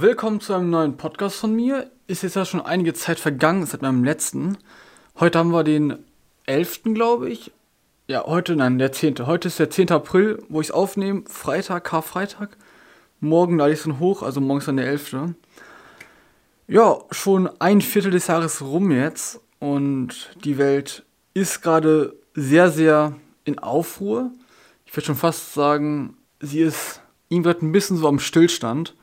Willkommen 0.00 0.40
zu 0.40 0.54
einem 0.54 0.70
neuen 0.70 0.96
Podcast 0.96 1.34
von 1.40 1.56
mir. 1.56 1.90
Ist 2.06 2.22
jetzt 2.22 2.36
ja 2.36 2.44
schon 2.44 2.60
einige 2.60 2.94
Zeit 2.94 3.18
vergangen 3.18 3.66
seit 3.66 3.82
meinem 3.82 4.04
letzten. 4.04 4.56
Heute 5.18 5.40
haben 5.40 5.50
wir 5.50 5.64
den 5.64 5.98
11. 6.46 6.94
glaube 6.94 7.28
ich. 7.28 7.50
Ja, 8.06 8.24
heute, 8.24 8.54
nein, 8.54 8.78
der 8.78 8.92
10. 8.92 9.26
Heute 9.26 9.48
ist 9.48 9.58
der 9.58 9.70
10. 9.70 9.90
April, 9.90 10.40
wo 10.48 10.60
ich 10.60 10.68
es 10.68 10.70
aufnehme. 10.70 11.24
Freitag, 11.26 11.82
Karfreitag. 11.82 12.56
Morgen 13.18 13.58
lade 13.58 13.72
ich 13.72 13.80
es 13.80 13.86
dann 13.86 13.98
hoch, 13.98 14.22
also 14.22 14.40
morgens 14.40 14.66
dann 14.66 14.76
der 14.76 14.86
11. 14.86 15.16
Ja, 16.68 16.98
schon 17.10 17.50
ein 17.60 17.80
Viertel 17.80 18.12
des 18.12 18.28
Jahres 18.28 18.62
rum 18.62 18.92
jetzt. 18.92 19.40
Und 19.58 20.30
die 20.44 20.58
Welt 20.58 21.04
ist 21.34 21.60
gerade 21.60 22.14
sehr, 22.34 22.70
sehr 22.70 23.16
in 23.42 23.58
Aufruhr. 23.58 24.30
Ich 24.86 24.96
würde 24.96 25.06
schon 25.06 25.16
fast 25.16 25.54
sagen, 25.54 26.16
sie 26.38 26.60
ist 26.60 27.00
irgendwie 27.28 27.50
ein 27.50 27.72
bisschen 27.72 27.96
so 27.96 28.06
am 28.06 28.20
Stillstand. 28.20 28.94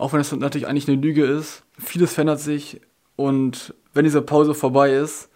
Auch 0.00 0.14
wenn 0.14 0.20
es 0.20 0.32
natürlich 0.32 0.66
eigentlich 0.66 0.88
eine 0.88 0.96
Lüge 0.96 1.26
ist. 1.26 1.62
Vieles 1.78 2.14
verändert 2.14 2.40
sich 2.40 2.80
und 3.16 3.74
wenn 3.92 4.04
diese 4.04 4.22
Pause 4.22 4.54
vorbei 4.54 4.94
ist, 4.94 5.28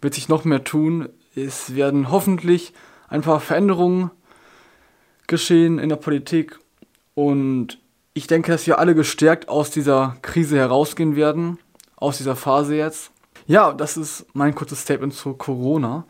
wird 0.00 0.14
sich 0.14 0.28
noch 0.28 0.44
mehr 0.44 0.64
tun. 0.64 1.08
Es 1.36 1.76
werden 1.76 2.10
hoffentlich 2.10 2.72
ein 3.08 3.20
paar 3.20 3.38
Veränderungen 3.38 4.10
geschehen 5.28 5.78
in 5.78 5.88
der 5.90 5.96
Politik 5.96 6.58
und 7.14 7.78
ich 8.12 8.26
denke, 8.26 8.50
dass 8.50 8.66
wir 8.66 8.80
alle 8.80 8.96
gestärkt 8.96 9.48
aus 9.48 9.70
dieser 9.70 10.16
Krise 10.22 10.58
herausgehen 10.58 11.14
werden, 11.14 11.58
aus 11.94 12.18
dieser 12.18 12.34
Phase 12.34 12.74
jetzt. 12.74 13.12
Ja, 13.46 13.72
das 13.72 13.96
ist 13.96 14.26
mein 14.32 14.56
kurzes 14.56 14.80
Statement 14.80 15.14
zu 15.14 15.34
Corona. 15.34 16.04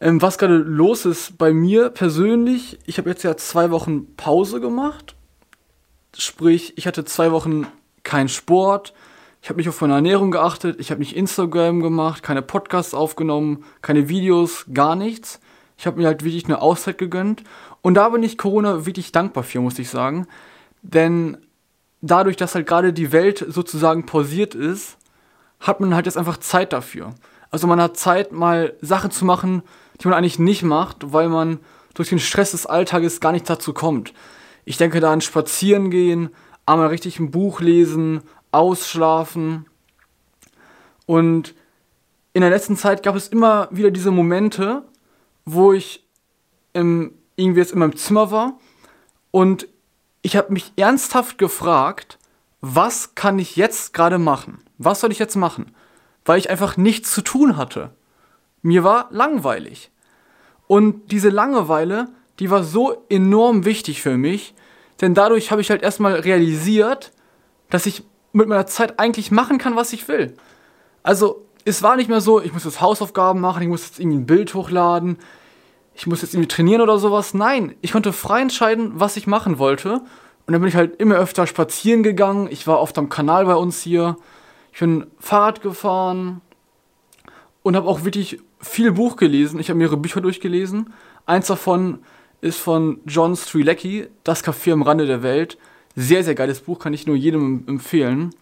Ähm, 0.00 0.22
was 0.22 0.38
gerade 0.38 0.56
los 0.56 1.04
ist 1.04 1.36
bei 1.36 1.52
mir 1.52 1.90
persönlich, 1.90 2.78
ich 2.86 2.96
habe 2.96 3.10
jetzt 3.10 3.22
ja 3.22 3.36
zwei 3.36 3.70
Wochen 3.70 4.14
Pause 4.16 4.62
gemacht 4.62 5.14
Sprich, 6.16 6.72
ich 6.76 6.86
hatte 6.86 7.04
zwei 7.04 7.32
Wochen 7.32 7.66
keinen 8.02 8.28
Sport, 8.28 8.94
ich 9.42 9.48
habe 9.50 9.58
nicht 9.58 9.68
auf 9.68 9.80
meine 9.80 9.94
Ernährung 9.94 10.30
geachtet, 10.30 10.80
ich 10.80 10.90
habe 10.90 11.00
nicht 11.00 11.16
Instagram 11.16 11.80
gemacht, 11.80 12.22
keine 12.22 12.42
Podcasts 12.42 12.94
aufgenommen, 12.94 13.64
keine 13.82 14.08
Videos, 14.08 14.66
gar 14.72 14.96
nichts. 14.96 15.40
Ich 15.76 15.86
habe 15.86 16.00
mir 16.00 16.06
halt 16.06 16.24
wirklich 16.24 16.46
eine 16.46 16.60
Auszeit 16.60 16.98
gegönnt. 16.98 17.44
Und 17.82 17.94
da 17.94 18.08
bin 18.08 18.22
ich 18.22 18.36
Corona 18.36 18.84
wirklich 18.84 19.12
dankbar 19.12 19.44
für, 19.44 19.60
muss 19.60 19.78
ich 19.78 19.90
sagen. 19.90 20.26
Denn 20.82 21.36
dadurch, 22.00 22.36
dass 22.36 22.54
halt 22.54 22.66
gerade 22.66 22.92
die 22.92 23.12
Welt 23.12 23.44
sozusagen 23.48 24.06
pausiert 24.06 24.54
ist, 24.54 24.98
hat 25.60 25.80
man 25.80 25.94
halt 25.94 26.06
jetzt 26.06 26.18
einfach 26.18 26.38
Zeit 26.38 26.72
dafür. 26.72 27.14
Also 27.50 27.66
man 27.66 27.80
hat 27.80 27.96
Zeit, 27.96 28.32
mal 28.32 28.74
Sachen 28.80 29.10
zu 29.10 29.24
machen, 29.24 29.62
die 30.00 30.08
man 30.08 30.16
eigentlich 30.16 30.38
nicht 30.38 30.62
macht, 30.62 31.12
weil 31.12 31.28
man 31.28 31.60
durch 31.94 32.10
den 32.10 32.18
Stress 32.18 32.52
des 32.52 32.66
Alltages 32.66 33.20
gar 33.20 33.32
nicht 33.32 33.48
dazu 33.48 33.72
kommt. 33.72 34.12
Ich 34.68 34.76
denke 34.76 35.00
da 35.00 35.10
an 35.14 35.22
Spazieren 35.22 35.90
gehen, 35.90 36.28
einmal 36.66 36.88
richtig 36.88 37.18
ein 37.18 37.30
Buch 37.30 37.62
lesen, 37.62 38.20
ausschlafen. 38.52 39.64
Und 41.06 41.54
in 42.34 42.42
der 42.42 42.50
letzten 42.50 42.76
Zeit 42.76 43.02
gab 43.02 43.16
es 43.16 43.28
immer 43.28 43.68
wieder 43.70 43.90
diese 43.90 44.10
Momente, 44.10 44.82
wo 45.46 45.72
ich 45.72 46.06
im, 46.74 47.14
irgendwie 47.36 47.60
jetzt 47.60 47.72
in 47.72 47.78
meinem 47.78 47.96
Zimmer 47.96 48.30
war 48.30 48.58
und 49.30 49.66
ich 50.20 50.36
habe 50.36 50.52
mich 50.52 50.74
ernsthaft 50.76 51.38
gefragt, 51.38 52.18
was 52.60 53.14
kann 53.14 53.38
ich 53.38 53.56
jetzt 53.56 53.94
gerade 53.94 54.18
machen? 54.18 54.58
Was 54.76 55.00
soll 55.00 55.12
ich 55.12 55.18
jetzt 55.18 55.36
machen? 55.36 55.74
Weil 56.26 56.38
ich 56.38 56.50
einfach 56.50 56.76
nichts 56.76 57.10
zu 57.10 57.22
tun 57.22 57.56
hatte. 57.56 57.94
Mir 58.60 58.84
war 58.84 59.08
langweilig. 59.12 59.90
Und 60.66 61.10
diese 61.10 61.30
Langeweile, 61.30 62.08
die 62.38 62.50
war 62.50 62.62
so 62.62 63.04
enorm 63.08 63.64
wichtig 63.64 64.02
für 64.02 64.16
mich, 64.16 64.54
denn 65.00 65.14
dadurch 65.14 65.50
habe 65.50 65.60
ich 65.60 65.70
halt 65.70 65.82
erstmal 65.82 66.14
realisiert, 66.14 67.12
dass 67.70 67.86
ich 67.86 68.04
mit 68.32 68.48
meiner 68.48 68.66
Zeit 68.66 68.98
eigentlich 68.98 69.30
machen 69.30 69.58
kann, 69.58 69.76
was 69.76 69.92
ich 69.92 70.08
will. 70.08 70.34
Also, 71.02 71.44
es 71.64 71.82
war 71.82 71.96
nicht 71.96 72.08
mehr 72.08 72.20
so, 72.20 72.40
ich 72.40 72.52
muss 72.52 72.64
jetzt 72.64 72.80
Hausaufgaben 72.80 73.40
machen, 73.40 73.62
ich 73.62 73.68
muss 73.68 73.86
jetzt 73.86 74.00
irgendwie 74.00 74.18
ein 74.18 74.26
Bild 74.26 74.54
hochladen, 74.54 75.18
ich 75.94 76.06
muss 76.06 76.22
jetzt 76.22 76.34
irgendwie 76.34 76.48
trainieren 76.48 76.80
oder 76.80 76.98
sowas. 76.98 77.34
Nein, 77.34 77.74
ich 77.80 77.92
konnte 77.92 78.12
frei 78.12 78.40
entscheiden, 78.40 78.92
was 78.94 79.16
ich 79.16 79.26
machen 79.26 79.58
wollte. 79.58 80.00
Und 80.46 80.52
dann 80.52 80.60
bin 80.60 80.68
ich 80.68 80.76
halt 80.76 80.96
immer 81.00 81.16
öfter 81.16 81.46
spazieren 81.46 82.02
gegangen. 82.02 82.48
Ich 82.50 82.66
war 82.66 82.80
oft 82.80 82.96
am 82.98 83.08
Kanal 83.08 83.44
bei 83.44 83.54
uns 83.54 83.82
hier. 83.82 84.16
Ich 84.72 84.78
bin 84.78 85.06
Fahrrad 85.18 85.60
gefahren 85.60 86.40
und 87.62 87.76
habe 87.76 87.88
auch 87.88 88.04
wirklich 88.04 88.40
viel 88.60 88.92
Buch 88.92 89.16
gelesen. 89.16 89.58
Ich 89.60 89.68
habe 89.68 89.78
mehrere 89.78 89.96
Bücher 89.96 90.20
durchgelesen. 90.20 90.94
Eins 91.26 91.48
davon 91.48 91.98
ist 92.40 92.58
von 92.58 93.00
John 93.06 93.36
Strilecki, 93.36 94.06
Das 94.24 94.44
Café 94.44 94.72
am 94.72 94.82
Rande 94.82 95.06
der 95.06 95.22
Welt. 95.22 95.58
Sehr, 95.96 96.22
sehr 96.22 96.34
geiles 96.34 96.60
Buch, 96.60 96.78
kann 96.78 96.94
ich 96.94 97.06
nur 97.06 97.16
jedem 97.16 97.64
empfehlen. 97.66 98.34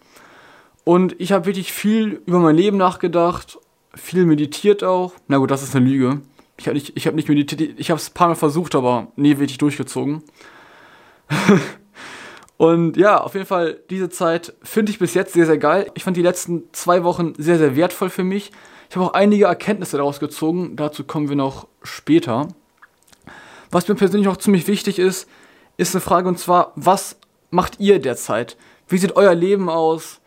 Und 0.83 1.15
ich 1.19 1.31
habe 1.31 1.45
wirklich 1.45 1.73
viel 1.73 2.21
über 2.25 2.39
mein 2.39 2.55
Leben 2.55 2.77
nachgedacht, 2.77 3.59
viel 3.93 4.25
meditiert 4.25 4.83
auch. 4.83 5.13
Na 5.27 5.37
gut, 5.37 5.51
das 5.51 5.63
ist 5.63 5.75
eine 5.75 5.85
Lüge. 5.85 6.21
Ich 6.57 6.67
habe 6.67 6.75
nicht, 6.75 6.95
hab 7.05 7.15
nicht 7.15 7.29
meditiert, 7.29 7.77
ich 7.77 7.89
habe 7.89 7.99
es 7.99 8.09
ein 8.09 8.13
paar 8.13 8.29
Mal 8.29 8.35
versucht, 8.35 8.75
aber 8.75 9.07
nie 9.15 9.37
wirklich 9.37 9.57
durchgezogen. 9.57 10.23
Und 12.57 12.97
ja, 12.97 13.21
auf 13.21 13.35
jeden 13.35 13.45
Fall, 13.45 13.79
diese 13.89 14.09
Zeit 14.09 14.53
finde 14.63 14.91
ich 14.91 14.97
bis 14.97 15.13
jetzt 15.13 15.33
sehr, 15.33 15.45
sehr 15.45 15.59
geil. 15.59 15.91
Ich 15.93 16.03
fand 16.03 16.17
die 16.17 16.23
letzten 16.23 16.63
zwei 16.71 17.03
Wochen 17.03 17.33
sehr, 17.37 17.57
sehr 17.57 17.75
wertvoll 17.75 18.09
für 18.09 18.23
mich. 18.23 18.51
Ich 18.89 18.95
habe 18.95 19.05
auch 19.05 19.13
einige 19.13 19.45
Erkenntnisse 19.45 19.97
daraus 19.97 20.19
gezogen. 20.19 20.75
Dazu 20.75 21.03
kommen 21.03 21.29
wir 21.29 21.35
noch 21.35 21.67
später. 21.83 22.47
Was 23.71 23.87
mir 23.87 23.95
persönlich 23.95 24.27
auch 24.27 24.37
ziemlich 24.37 24.67
wichtig 24.67 24.99
ist, 24.99 25.27
ist 25.77 25.93
eine 25.93 26.01
Frage 26.01 26.27
und 26.27 26.39
zwar, 26.39 26.71
was 26.75 27.17
macht 27.49 27.79
ihr 27.79 27.99
derzeit? 27.99 28.57
Wie 28.87 28.97
sieht 28.97 29.15
euer 29.15 29.35
Leben 29.35 29.69
aus? 29.69 30.19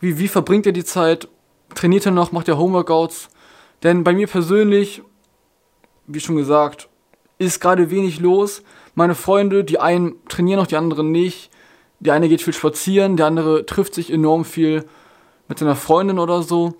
Wie, 0.00 0.18
wie 0.18 0.28
verbringt 0.28 0.66
ihr 0.66 0.72
die 0.72 0.84
Zeit? 0.84 1.28
Trainiert 1.74 2.06
ihr 2.06 2.12
noch? 2.12 2.32
Macht 2.32 2.48
ihr 2.48 2.58
Homeworkouts? 2.58 3.28
Denn 3.82 4.04
bei 4.04 4.12
mir 4.12 4.26
persönlich, 4.26 5.02
wie 6.06 6.20
schon 6.20 6.36
gesagt, 6.36 6.88
ist 7.38 7.60
gerade 7.60 7.90
wenig 7.90 8.20
los. 8.20 8.62
Meine 8.94 9.14
Freunde, 9.14 9.64
die 9.64 9.78
einen 9.78 10.16
trainieren 10.28 10.58
noch, 10.58 10.66
die 10.66 10.76
anderen 10.76 11.12
nicht. 11.12 11.50
Der 12.00 12.14
eine 12.14 12.28
geht 12.28 12.42
viel 12.42 12.52
spazieren, 12.52 13.16
der 13.16 13.26
andere 13.26 13.66
trifft 13.66 13.94
sich 13.94 14.12
enorm 14.12 14.44
viel 14.44 14.84
mit 15.48 15.58
seiner 15.58 15.76
Freundin 15.76 16.18
oder 16.18 16.42
so. 16.42 16.74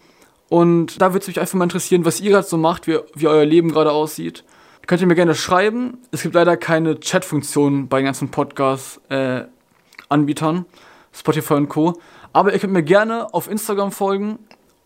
Und 0.49 1.01
da 1.01 1.13
würde 1.13 1.21
es 1.23 1.29
mich 1.29 1.41
einfach 1.41 1.55
mal 1.55 1.65
interessieren, 1.65 2.05
was 2.05 2.21
ihr 2.21 2.31
gerade 2.31 2.47
so 2.47 2.57
macht, 2.57 2.87
wie, 2.87 2.99
wie 3.15 3.29
euer 3.29 3.45
Leben 3.45 3.71
gerade 3.71 3.93
aussieht. 3.93 4.45
Könnt 4.89 5.01
ihr 5.03 5.07
mir 5.07 5.15
gerne 5.17 5.35
schreiben. 5.35 5.99
Es 6.13 6.23
gibt 6.23 6.35
leider 6.35 6.57
keine 6.57 6.99
Chat-Funktion 6.99 7.89
bei 7.89 7.99
den 7.99 8.07
ganzen 8.07 8.31
Podcast-Anbietern, 8.31 10.65
Spotify 11.13 11.55
und 11.55 11.69
Co. 11.69 12.01
Aber 12.33 12.55
ihr 12.55 12.59
könnt 12.59 12.73
mir 12.73 12.83
gerne 12.83 13.35
auf 13.35 13.51
Instagram 13.51 13.93
folgen 13.93 14.39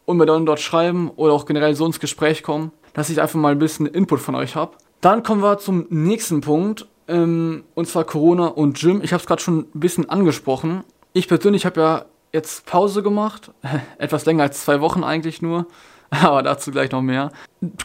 und 0.05 0.17
mir 0.17 0.27
dann 0.27 0.45
dort 0.45 0.59
schreiben 0.59 1.09
oder 1.15 1.33
auch 1.33 1.47
generell 1.47 1.77
so 1.77 1.87
ins 1.87 2.01
Gespräch 2.01 2.43
kommen, 2.43 2.73
dass 2.95 3.11
ich 3.11 3.21
einfach 3.21 3.39
mal 3.39 3.53
ein 3.53 3.61
bisschen 3.61 3.87
Input 3.87 4.19
von 4.19 4.35
euch 4.35 4.57
habe. 4.57 4.73
Dann 5.01 5.23
kommen 5.23 5.41
wir 5.41 5.59
zum 5.59 5.87
nächsten 5.89 6.41
Punkt, 6.41 6.89
ähm, 7.07 7.63
und 7.75 7.87
zwar 7.87 8.03
Corona 8.03 8.49
und 8.49 8.81
Gym. 8.81 9.03
Ich 9.05 9.13
habe 9.13 9.21
es 9.21 9.29
gerade 9.29 9.41
schon 9.41 9.69
ein 9.73 9.79
bisschen 9.79 10.11
angesprochen. 10.11 10.83
Ich 11.13 11.29
persönlich 11.29 11.65
habe 11.65 11.81
ja 11.81 12.07
jetzt 12.33 12.67
Pause 12.67 13.05
gemacht, 13.05 13.53
etwas 13.99 14.27
länger 14.27 14.43
als 14.43 14.65
zwei 14.65 14.81
Wochen 14.81 15.05
eigentlich 15.05 15.43
nur, 15.43 15.69
aber 16.11 16.43
dazu 16.43 16.73
gleich 16.73 16.91
noch 16.91 17.03
mehr. 17.03 17.31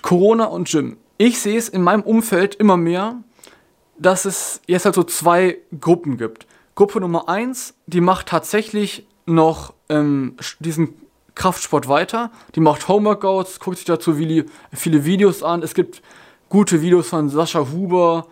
Corona 0.01 0.45
und 0.45 0.67
Gym 0.67 0.97
ich 1.17 1.39
sehe 1.39 1.57
es 1.57 1.69
in 1.69 1.81
meinem 1.81 2.03
Umfeld 2.03 2.55
immer 2.55 2.77
mehr, 2.77 3.15
dass 3.97 4.25
es 4.25 4.61
jetzt 4.67 4.85
halt 4.85 4.95
so 4.95 5.03
zwei 5.03 5.57
Gruppen 5.79 6.17
gibt. 6.17 6.45
Gruppe 6.75 6.99
Nummer 6.99 7.27
eins, 7.27 7.73
die 7.87 8.01
macht 8.01 8.27
tatsächlich 8.27 9.07
noch 9.25 9.73
ähm, 9.89 10.35
diesen 10.59 10.93
Kraftsport 11.33 11.87
weiter. 11.87 12.31
Die 12.55 12.59
macht 12.59 12.87
Homeworkouts, 12.87 13.59
guckt 13.59 13.77
sich 13.77 13.85
dazu 13.85 14.15
viele 14.15 15.05
Videos 15.05 15.43
an. 15.43 15.63
Es 15.63 15.73
gibt 15.73 16.01
gute 16.49 16.81
Videos 16.81 17.09
von 17.09 17.29
Sascha 17.29 17.67
Huber 17.71 18.27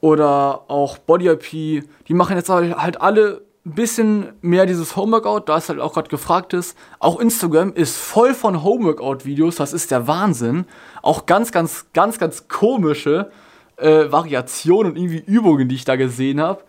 oder 0.00 0.64
auch 0.68 0.98
Body 0.98 1.28
IP. 1.28 1.88
Die 2.08 2.14
machen 2.14 2.36
jetzt 2.36 2.48
halt 2.48 3.00
alle 3.00 3.42
ein 3.66 3.72
bisschen 3.72 4.32
mehr 4.42 4.66
dieses 4.66 4.94
Homeworkout, 4.94 5.44
da 5.46 5.56
es 5.56 5.70
halt 5.70 5.80
auch 5.80 5.94
gerade 5.94 6.10
gefragt 6.10 6.52
ist. 6.52 6.76
Auch 6.98 7.18
Instagram 7.18 7.72
ist 7.72 7.96
voll 7.96 8.34
von 8.34 8.62
Homeworkout-Videos, 8.62 9.56
das 9.56 9.72
ist 9.72 9.90
der 9.90 10.06
Wahnsinn. 10.06 10.66
Auch 11.00 11.24
ganz, 11.24 11.50
ganz, 11.50 11.86
ganz, 11.94 12.18
ganz 12.18 12.46
komische 12.48 13.30
äh, 13.76 14.12
Variationen 14.12 14.92
und 14.92 14.98
irgendwie 14.98 15.22
Übungen, 15.26 15.68
die 15.68 15.76
ich 15.76 15.84
da 15.86 15.96
gesehen 15.96 16.40
habe. 16.40 16.62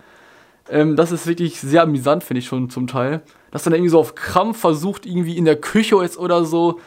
Ähm, 0.69 0.95
das 0.95 1.12
ist 1.12 1.27
wirklich 1.27 1.59
sehr 1.59 1.83
amüsant, 1.83 2.24
finde 2.24 2.39
ich 2.39 2.47
schon 2.47 2.69
zum 2.69 2.88
Teil. 2.88 3.21
Dass 3.51 3.63
dann 3.63 3.74
irgendwie 3.74 3.89
so 3.89 4.00
auf 4.00 4.15
Krampf 4.15 4.59
versucht, 4.59 5.06
irgendwie 5.06 5.38
in 5.38 5.45
der 5.45 5.57
Küche 5.57 5.98
jetzt 6.01 6.18
oder 6.18 6.45
so, 6.45 6.80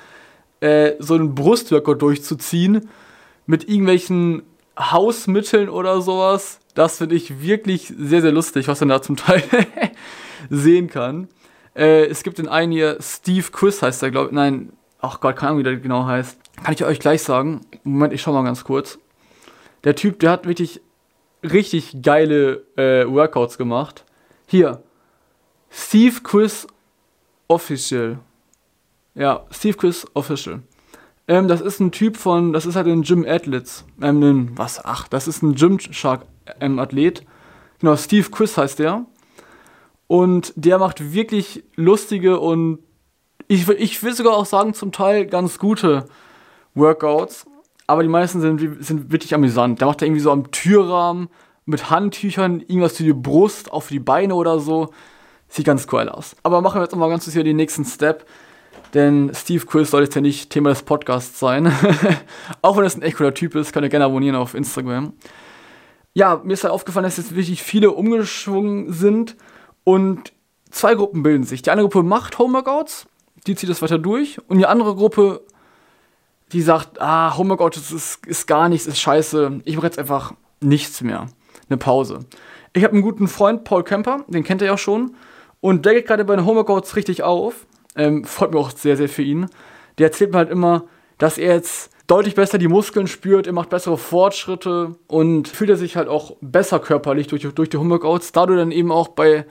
äh, 0.60 0.92
so 1.00 1.14
einen 1.14 1.34
Brustworkout 1.34 1.96
durchzuziehen. 1.96 2.88
Mit 3.46 3.68
irgendwelchen 3.68 4.42
Hausmitteln 4.78 5.68
oder 5.68 6.00
sowas. 6.00 6.60
Das 6.74 6.98
finde 6.98 7.16
ich 7.16 7.42
wirklich 7.42 7.92
sehr, 7.98 8.22
sehr 8.22 8.32
lustig, 8.32 8.68
was 8.68 8.80
man 8.80 8.90
da 8.90 9.02
zum 9.02 9.16
Teil 9.16 9.42
sehen 10.50 10.88
kann. 10.88 11.28
Äh, 11.74 12.06
es 12.06 12.22
gibt 12.22 12.38
den 12.38 12.48
einen 12.48 12.72
hier, 12.72 12.98
Steve 13.00 13.46
Chris 13.50 13.82
heißt 13.82 14.02
der, 14.02 14.10
glaube 14.10 14.28
ich. 14.28 14.32
Nein, 14.32 14.72
ach 15.00 15.20
Gott, 15.20 15.36
keine 15.36 15.50
Ahnung, 15.50 15.60
wie 15.60 15.64
der 15.64 15.76
genau 15.76 16.06
heißt. 16.06 16.38
Kann 16.62 16.74
ich 16.74 16.84
euch 16.84 17.00
gleich 17.00 17.22
sagen. 17.22 17.60
Moment, 17.84 18.12
ich 18.12 18.22
schau 18.22 18.32
mal 18.32 18.44
ganz 18.44 18.64
kurz. 18.64 18.98
Der 19.84 19.94
Typ, 19.94 20.18
der 20.20 20.30
hat 20.30 20.46
wirklich 20.46 20.80
richtig 21.42 22.02
geile 22.02 22.64
äh, 22.76 23.06
Workouts 23.06 23.58
gemacht. 23.58 24.04
Hier. 24.46 24.82
Steve 25.70 26.20
Quiz 26.22 26.66
Official. 27.46 28.18
Ja, 29.14 29.46
Steve 29.50 29.76
Quiz 29.76 30.06
Official. 30.14 30.62
Ähm, 31.28 31.46
das 31.46 31.60
ist 31.60 31.78
ein 31.78 31.92
Typ 31.92 32.16
von, 32.16 32.52
das 32.52 32.66
ist 32.66 32.74
halt 32.74 32.86
ein 32.86 33.02
Jim 33.02 33.24
Athletes. 33.28 33.84
Ähm, 34.00 34.22
ein, 34.22 34.58
was, 34.58 34.84
ach, 34.84 35.06
das 35.08 35.28
ist 35.28 35.42
ein 35.42 35.54
Gymshark 35.54 36.24
ähm, 36.60 36.78
Athlet. 36.78 37.24
Genau, 37.78 37.96
Steve 37.96 38.28
Quiz 38.30 38.56
heißt 38.56 38.78
der. 38.78 39.04
Und 40.06 40.54
der 40.56 40.78
macht 40.78 41.12
wirklich 41.12 41.62
lustige 41.76 42.40
und 42.40 42.78
ich, 43.46 43.68
ich 43.68 44.02
will 44.02 44.14
sogar 44.14 44.34
auch 44.34 44.46
sagen, 44.46 44.74
zum 44.74 44.90
Teil 44.90 45.26
ganz 45.26 45.58
gute 45.58 46.06
Workouts. 46.74 47.46
Aber 47.86 48.02
die 48.02 48.08
meisten 48.08 48.40
sind, 48.40 48.84
sind 48.84 49.12
wirklich 49.12 49.34
amüsant. 49.34 49.80
Der 49.80 49.86
macht 49.86 50.00
da 50.00 50.06
irgendwie 50.06 50.20
so 50.20 50.30
am 50.30 50.50
Türrahmen 50.50 51.28
mit 51.64 51.90
Handtüchern 51.90 52.60
irgendwas 52.60 52.96
für 52.96 53.02
die 53.02 53.12
Brust, 53.12 53.72
auch 53.72 53.82
für 53.82 53.94
die 53.94 54.00
Beine 54.00 54.34
oder 54.34 54.58
so. 54.58 54.90
Sieht 55.48 55.66
ganz 55.66 55.86
cool 55.92 56.08
aus. 56.08 56.36
Aber 56.42 56.60
machen 56.60 56.78
wir 56.78 56.82
jetzt 56.82 56.92
nochmal 56.92 57.08
ganz 57.10 57.24
kurz 57.24 57.34
hier 57.34 57.44
den 57.44 57.56
nächsten 57.56 57.84
Step. 57.84 58.26
Denn 58.94 59.32
Steve 59.34 59.66
Quiz 59.66 59.90
soll 59.90 60.04
jetzt 60.04 60.14
ja 60.14 60.20
nicht 60.20 60.50
Thema 60.50 60.70
des 60.70 60.82
Podcasts 60.82 61.38
sein. 61.38 61.72
auch 62.62 62.76
wenn 62.76 62.84
es 62.84 62.96
ein 62.96 63.02
echt 63.02 63.18
cooler 63.18 63.34
Typ 63.34 63.54
ist, 63.54 63.72
könnt 63.72 63.84
ihr 63.84 63.90
gerne 63.90 64.06
abonnieren 64.06 64.36
auf 64.36 64.54
Instagram. 64.54 65.12
Ja, 66.14 66.40
mir 66.42 66.54
ist 66.54 66.64
halt 66.64 66.72
aufgefallen, 66.72 67.04
dass 67.04 67.18
jetzt 67.18 67.36
wirklich 67.36 67.62
viele 67.62 67.90
umgeschwungen 67.92 68.92
sind 68.92 69.36
und 69.84 70.32
zwei 70.70 70.94
Gruppen 70.94 71.22
bilden 71.22 71.44
sich. 71.44 71.62
Die 71.62 71.70
eine 71.70 71.82
Gruppe 71.82 72.02
macht 72.02 72.38
Homeworkouts, 72.38 73.06
die 73.46 73.54
zieht 73.54 73.68
das 73.68 73.82
weiter 73.82 73.98
durch 73.98 74.38
und 74.48 74.58
die 74.58 74.66
andere 74.66 74.94
Gruppe, 74.94 75.42
die 76.52 76.62
sagt, 76.62 77.00
ah, 77.00 77.36
Homeworkouts 77.36 77.92
ist, 77.92 78.26
ist 78.26 78.46
gar 78.46 78.68
nichts, 78.68 78.86
ist 78.86 78.98
scheiße, 78.98 79.60
ich 79.64 79.76
mache 79.76 79.86
jetzt 79.86 79.98
einfach 79.98 80.32
nichts 80.60 81.02
mehr. 81.02 81.26
Eine 81.68 81.76
Pause. 81.76 82.20
Ich 82.72 82.82
habe 82.84 82.94
einen 82.94 83.02
guten 83.02 83.28
Freund, 83.28 83.64
Paul 83.64 83.84
Kemper, 83.84 84.24
den 84.28 84.44
kennt 84.44 84.62
ihr 84.62 84.66
ja 84.66 84.78
schon. 84.78 85.14
Und 85.60 85.84
der 85.84 85.94
geht 85.94 86.06
gerade 86.06 86.24
bei 86.24 86.36
den 86.36 86.46
Homeworkouts 86.46 86.96
richtig 86.96 87.22
auf. 87.22 87.66
Ähm, 87.98 88.24
freut 88.24 88.52
mich 88.52 88.60
auch 88.60 88.70
sehr, 88.70 88.96
sehr 88.96 89.08
für 89.08 89.22
ihn. 89.22 89.46
Der 89.98 90.06
erzählt 90.06 90.32
mir 90.32 90.38
halt 90.38 90.50
immer, 90.50 90.84
dass 91.18 91.36
er 91.36 91.54
jetzt 91.54 91.90
deutlich 92.06 92.34
besser 92.34 92.56
die 92.56 92.68
Muskeln 92.68 93.06
spürt, 93.06 93.46
er 93.46 93.52
macht 93.52 93.68
bessere 93.68 93.98
Fortschritte 93.98 94.96
und 95.08 95.48
fühlt 95.48 95.68
er 95.68 95.76
sich 95.76 95.96
halt 95.96 96.08
auch 96.08 96.36
besser 96.40 96.78
körperlich 96.78 97.26
durch, 97.26 97.42
durch 97.42 97.68
die 97.68 97.76
Homeworkouts, 97.76 98.32
da 98.32 98.46
du 98.46 98.56
dann 98.56 98.70
eben 98.70 98.90
auch 98.90 99.08
bei 99.08 99.44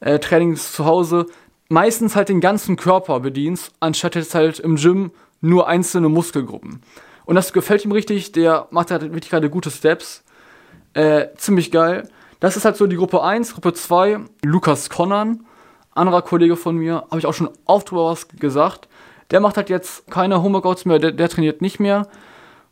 äh, 0.00 0.18
Trainings 0.18 0.72
zu 0.72 0.84
Hause 0.84 1.26
meistens 1.72 2.16
halt 2.16 2.28
den 2.28 2.40
ganzen 2.40 2.76
Körper 2.76 3.20
bedienst, 3.20 3.72
anstatt 3.80 4.14
jetzt 4.14 4.34
halt 4.34 4.58
im 4.58 4.76
Gym 4.76 5.12
nur 5.40 5.68
einzelne 5.68 6.10
Muskelgruppen. 6.10 6.82
Und 7.24 7.34
das 7.34 7.52
gefällt 7.52 7.84
ihm 7.84 7.92
richtig, 7.92 8.32
der 8.32 8.68
macht 8.70 8.90
halt 8.90 9.02
wirklich 9.02 9.30
gerade 9.30 9.48
gute 9.48 9.70
Steps. 9.70 10.22
Äh, 10.92 11.28
ziemlich 11.36 11.70
geil. 11.70 12.08
Das 12.40 12.56
ist 12.56 12.64
halt 12.66 12.76
so 12.76 12.86
die 12.86 12.96
Gruppe 12.96 13.22
1, 13.22 13.54
Gruppe 13.54 13.72
2, 13.72 14.18
Lukas 14.44 14.90
Connan, 14.90 15.46
anderer 15.94 16.22
Kollege 16.22 16.56
von 16.56 16.76
mir, 16.76 17.04
habe 17.10 17.18
ich 17.18 17.26
auch 17.26 17.34
schon 17.34 17.50
oft 17.64 17.90
drüber 17.90 18.06
was 18.06 18.28
gesagt. 18.28 18.88
Der 19.30 19.40
macht 19.40 19.56
halt 19.56 19.70
jetzt 19.70 20.10
keine 20.10 20.42
Homeworkouts 20.42 20.84
mehr, 20.84 20.98
der, 20.98 21.12
der, 21.12 21.28
trainiert 21.28 21.62
nicht 21.62 21.80
mehr. 21.80 22.08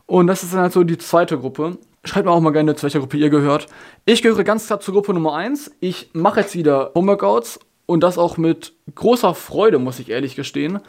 Und 0.06 0.26
das 0.26 0.42
ist 0.42 0.52
dann 0.52 0.60
halt 0.60 0.72
so 0.72 0.84
die 0.84 0.98
zweite 0.98 1.38
Gruppe. 1.38 1.78
Schreibt 2.04 2.26
mir 2.26 2.32
auch 2.32 2.40
mal 2.40 2.50
gerne, 2.50 2.74
zu 2.74 2.84
welcher 2.84 3.00
Gruppe 3.00 3.16
ihr 3.16 3.30
gehört. 3.30 3.66
Ich 4.04 4.22
gehöre 4.22 4.44
ganz 4.44 4.66
klar 4.66 4.80
zur 4.80 4.94
Gruppe 4.94 5.14
Nummer 5.14 5.34
1. 5.34 5.72
Ich 5.80 6.10
mache 6.12 6.40
jetzt 6.40 6.54
wieder 6.54 6.92
Homeworkouts 6.94 7.60
und 7.86 8.00
das 8.00 8.18
auch 8.18 8.36
mit 8.36 8.72
großer 8.94 9.34
Freude, 9.34 9.78
muss 9.78 9.98
ich 9.98 10.10
ehrlich 10.10 10.36
gestehen. 10.36 10.80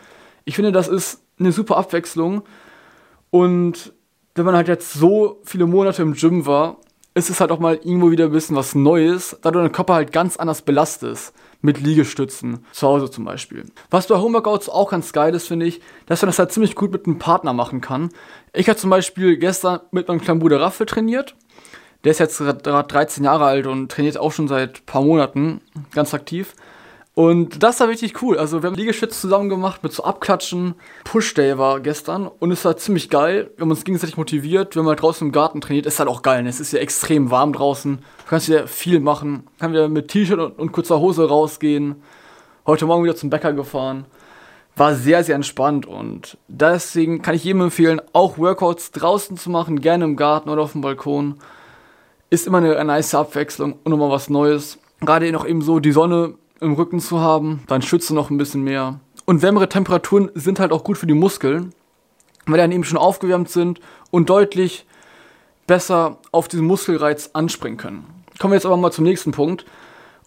Ich 0.46 0.56
finde, 0.56 0.72
das 0.72 0.88
ist 0.88 1.22
eine 1.40 1.52
super 1.52 1.78
Abwechslung. 1.78 2.44
Und 3.30 3.94
wenn 4.36 4.46
man 4.46 4.56
halt 4.56 4.68
jetzt 4.68 4.94
so 4.94 5.40
viele 5.44 5.66
Monate 5.66 6.02
im 6.02 6.14
Gym 6.14 6.46
war, 6.46 6.78
ist 7.14 7.30
es 7.30 7.42
halt 7.42 7.52
auch 7.52 7.60
mal 7.60 7.76
irgendwo 7.76 8.12
wieder 8.12 8.26
ein 8.26 8.32
bisschen 8.32 8.56
was 8.56 8.74
Neues, 8.74 9.38
da 9.42 9.52
du 9.52 9.60
deinen 9.60 9.72
Körper 9.72 9.96
halt 9.96 10.12
ganz 10.12 10.38
anders 10.38 10.62
belastest. 10.62 11.34
Mit 11.64 11.80
Liegestützen, 11.80 12.66
zu 12.72 12.88
Hause 12.88 13.12
zum 13.12 13.24
Beispiel. 13.24 13.66
Was 13.92 14.08
bei 14.08 14.18
Homeworkouts 14.18 14.68
auch 14.68 14.90
ganz 14.90 15.14
geil 15.14 15.36
ist, 15.36 15.48
finde 15.48 15.68
ich, 15.68 15.80
dass 16.08 16.24
man 16.24 16.30
das 16.30 16.40
halt 16.40 16.52
ziemlich 16.52 16.74
gut 16.74 16.92
mit 16.92 17.06
einem 17.06 17.20
Partner 17.20 17.54
machen 17.54 17.82
kann. 17.82 18.10
Ich 18.52 18.68
habe 18.68 18.80
zum 18.80 18.90
Beispiel 18.90 19.38
gestern 19.38 19.80
mit 19.92 20.08
meinem 20.08 20.22
kleinen 20.22 20.40
Bruder 20.40 20.60
Raffel 20.60 20.88
trainiert. 20.88 21.36
Der 22.04 22.14
ist 22.14 22.20
jetzt 22.20 22.40
gerade 22.40 22.84
13 22.88 23.24
Jahre 23.24 23.46
alt 23.46 23.68
und 23.68 23.92
trainiert 23.92 24.18
auch 24.18 24.32
schon 24.32 24.48
seit 24.48 24.80
ein 24.80 24.86
paar 24.88 25.04
Monaten 25.04 25.62
ganz 25.94 26.16
aktiv. 26.16 26.56
Und 27.14 27.62
das 27.62 27.80
war 27.82 27.90
richtig 27.90 28.22
cool. 28.22 28.38
Also 28.38 28.64
wir 28.64 28.68
haben 28.70 28.76
Liegestütze 28.76 29.20
zusammen 29.20 29.50
gemacht 29.50 29.84
mit 29.84 29.92
so 29.92 30.04
Abklatschen. 30.04 30.76
Push 31.04 31.34
Day 31.34 31.58
war 31.58 31.82
gestern 31.82 32.28
und 32.28 32.52
es 32.52 32.64
war 32.64 32.78
ziemlich 32.78 33.10
geil. 33.10 33.52
Wir 33.56 33.64
haben 33.64 33.70
uns 33.72 33.84
gegenseitig 33.84 34.16
motiviert. 34.16 34.76
Wir 34.76 34.82
haben 34.82 34.88
halt 34.88 35.02
draußen 35.02 35.28
im 35.28 35.34
Garten 35.34 35.60
trainiert. 35.60 35.86
Ist 35.86 36.00
halt 36.00 36.08
auch 36.08 36.22
geil. 36.22 36.44
Ne? 36.44 36.50
Es 36.50 36.62
ist 36.62 36.72
ja 36.72 36.80
extrem 36.80 37.30
warm 37.30 37.52
draußen. 37.52 37.98
Du 37.98 38.30
kannst 38.30 38.48
ja 38.48 38.66
viel 38.66 39.02
machen. 39.02 39.44
Kann 39.60 39.74
wieder 39.74 39.90
mit 39.90 40.08
T-Shirt 40.08 40.40
und, 40.40 40.58
und 40.58 40.72
kurzer 40.72 41.00
Hose 41.00 41.28
rausgehen. 41.28 42.02
Heute 42.66 42.86
Morgen 42.86 43.04
wieder 43.04 43.16
zum 43.16 43.30
Bäcker 43.30 43.52
gefahren. 43.52 44.06
War 44.78 44.96
sehr, 44.96 45.22
sehr 45.26 45.36
entspannt 45.36 45.86
und 45.86 46.38
deswegen 46.48 47.22
kann 47.22 47.36
ich 47.36 47.44
jedem 47.44 47.62
empfehlen, 47.62 48.02
auch 48.14 48.38
Workouts 48.38 48.92
draußen 48.92 49.36
zu 49.36 49.50
machen, 49.50 49.82
gerne 49.82 50.06
im 50.06 50.16
Garten 50.16 50.50
oder 50.50 50.62
auf 50.62 50.72
dem 50.72 50.80
Balkon. 50.80 51.36
Ist 52.30 52.48
immer 52.48 52.60
eine, 52.60 52.78
eine 52.78 52.86
nice 52.86 53.14
Abwechslung 53.14 53.74
und 53.84 53.92
nochmal 53.92 54.12
was 54.12 54.30
Neues. 54.30 54.80
Gerade 55.02 55.30
noch 55.34 55.46
eben 55.46 55.62
so 55.62 55.80
die 55.80 55.92
Sonne 55.92 56.36
im 56.62 56.74
Rücken 56.74 57.00
zu 57.00 57.20
haben, 57.20 57.64
dann 57.68 57.82
schützt 57.82 58.10
du 58.10 58.14
noch 58.14 58.30
ein 58.30 58.38
bisschen 58.38 58.64
mehr. 58.64 59.00
Und 59.26 59.42
wärmere 59.42 59.70
Temperaturen 59.70 60.32
sind 60.36 60.60
halt 60.60 60.72
auch 60.72 60.84
gut 60.84 60.98
für 60.98 61.08
die 61.08 61.14
Muskeln, 61.14 61.74
weil 62.46 62.56
die 62.56 62.62
dann 62.62 62.72
eben 62.72 62.84
schon 62.84 62.98
aufgewärmt 62.98 63.50
sind 63.50 63.80
und 64.12 64.30
deutlich 64.30 64.86
besser 65.68 66.18
auf 66.32 66.48
diesen 66.48 66.66
Muskelreiz 66.66 67.32
anspringen 67.34 67.78
können. 67.78 68.06
Kommen 68.40 68.52
wir 68.52 68.58
jetzt 68.58 68.66
aber 68.66 68.78
mal 68.78 68.92
zum 68.92 69.06
nächsten 69.06 69.32
Punkt. 69.32 69.66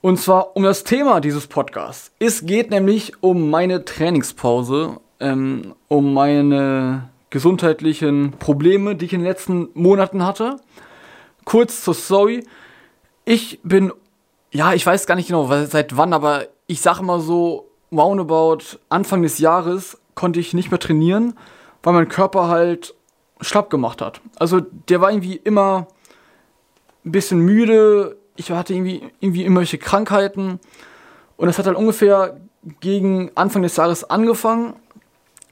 Und 0.01 0.19
zwar 0.21 0.57
um 0.57 0.63
das 0.63 0.85
Thema 0.85 1.21
dieses 1.21 1.47
Podcasts. 1.47 2.13
Es 2.19 2.45
geht 2.45 2.71
nämlich 2.71 3.15
um 3.23 3.49
meine 3.51 3.85
Trainingspause, 3.85 5.01
ähm, 5.19 5.75
um 5.89 6.13
meine 6.13 7.09
gesundheitlichen 7.31 8.33
Probleme, 8.39 8.97
die 8.97 9.07
ich 9.07 9.13
in 9.13 9.21
den 9.21 9.27
letzten 9.27 9.69
Monaten 9.75 10.25
hatte. 10.25 10.57
Kurz 11.45 11.83
zur 11.83 11.95
Story. 11.95 12.47
Ich 13.25 13.61
bin 13.65 13.93
ja, 14.55 14.73
ich 14.73 14.87
weiß 14.87 15.07
gar 15.07 15.17
nicht 15.17 15.27
genau, 15.27 15.47
seit 15.67 15.97
wann, 15.97 16.13
aber 16.13 16.47
ich 16.67 16.81
sage 16.81 17.01
immer 17.01 17.21
so, 17.21 17.69
roundabout 17.93 18.79
Anfang 18.89 19.23
des 19.23 19.39
Jahres 19.39 19.99
konnte 20.15 20.39
ich 20.39 20.55
nicht 20.55 20.71
mehr 20.71 20.79
trainieren, 20.79 21.37
weil 21.83 21.93
mein 21.93 22.09
Körper 22.09 22.49
halt 22.49 22.95
schlapp 23.41 23.69
gemacht 23.69 24.01
hat. 24.01 24.21
Also 24.39 24.61
der 24.61 25.01
war 25.01 25.11
irgendwie 25.11 25.37
immer 25.37 25.89
ein 27.05 27.13
bisschen 27.13 27.41
müde, 27.41 28.17
ich 28.37 28.51
hatte 28.53 28.75
irgendwie, 28.75 29.03
irgendwie 29.19 29.43
irgendwelche 29.43 29.79
Krankheiten 29.79 30.61
und 31.37 31.47
das 31.49 31.59
hat 31.59 31.67
halt 31.67 31.77
ungefähr 31.77 32.41
gegen 32.81 33.33
Anfang 33.35 33.63
des 33.63 33.77
Jahres 33.77 34.09
angefangen, 34.09 34.75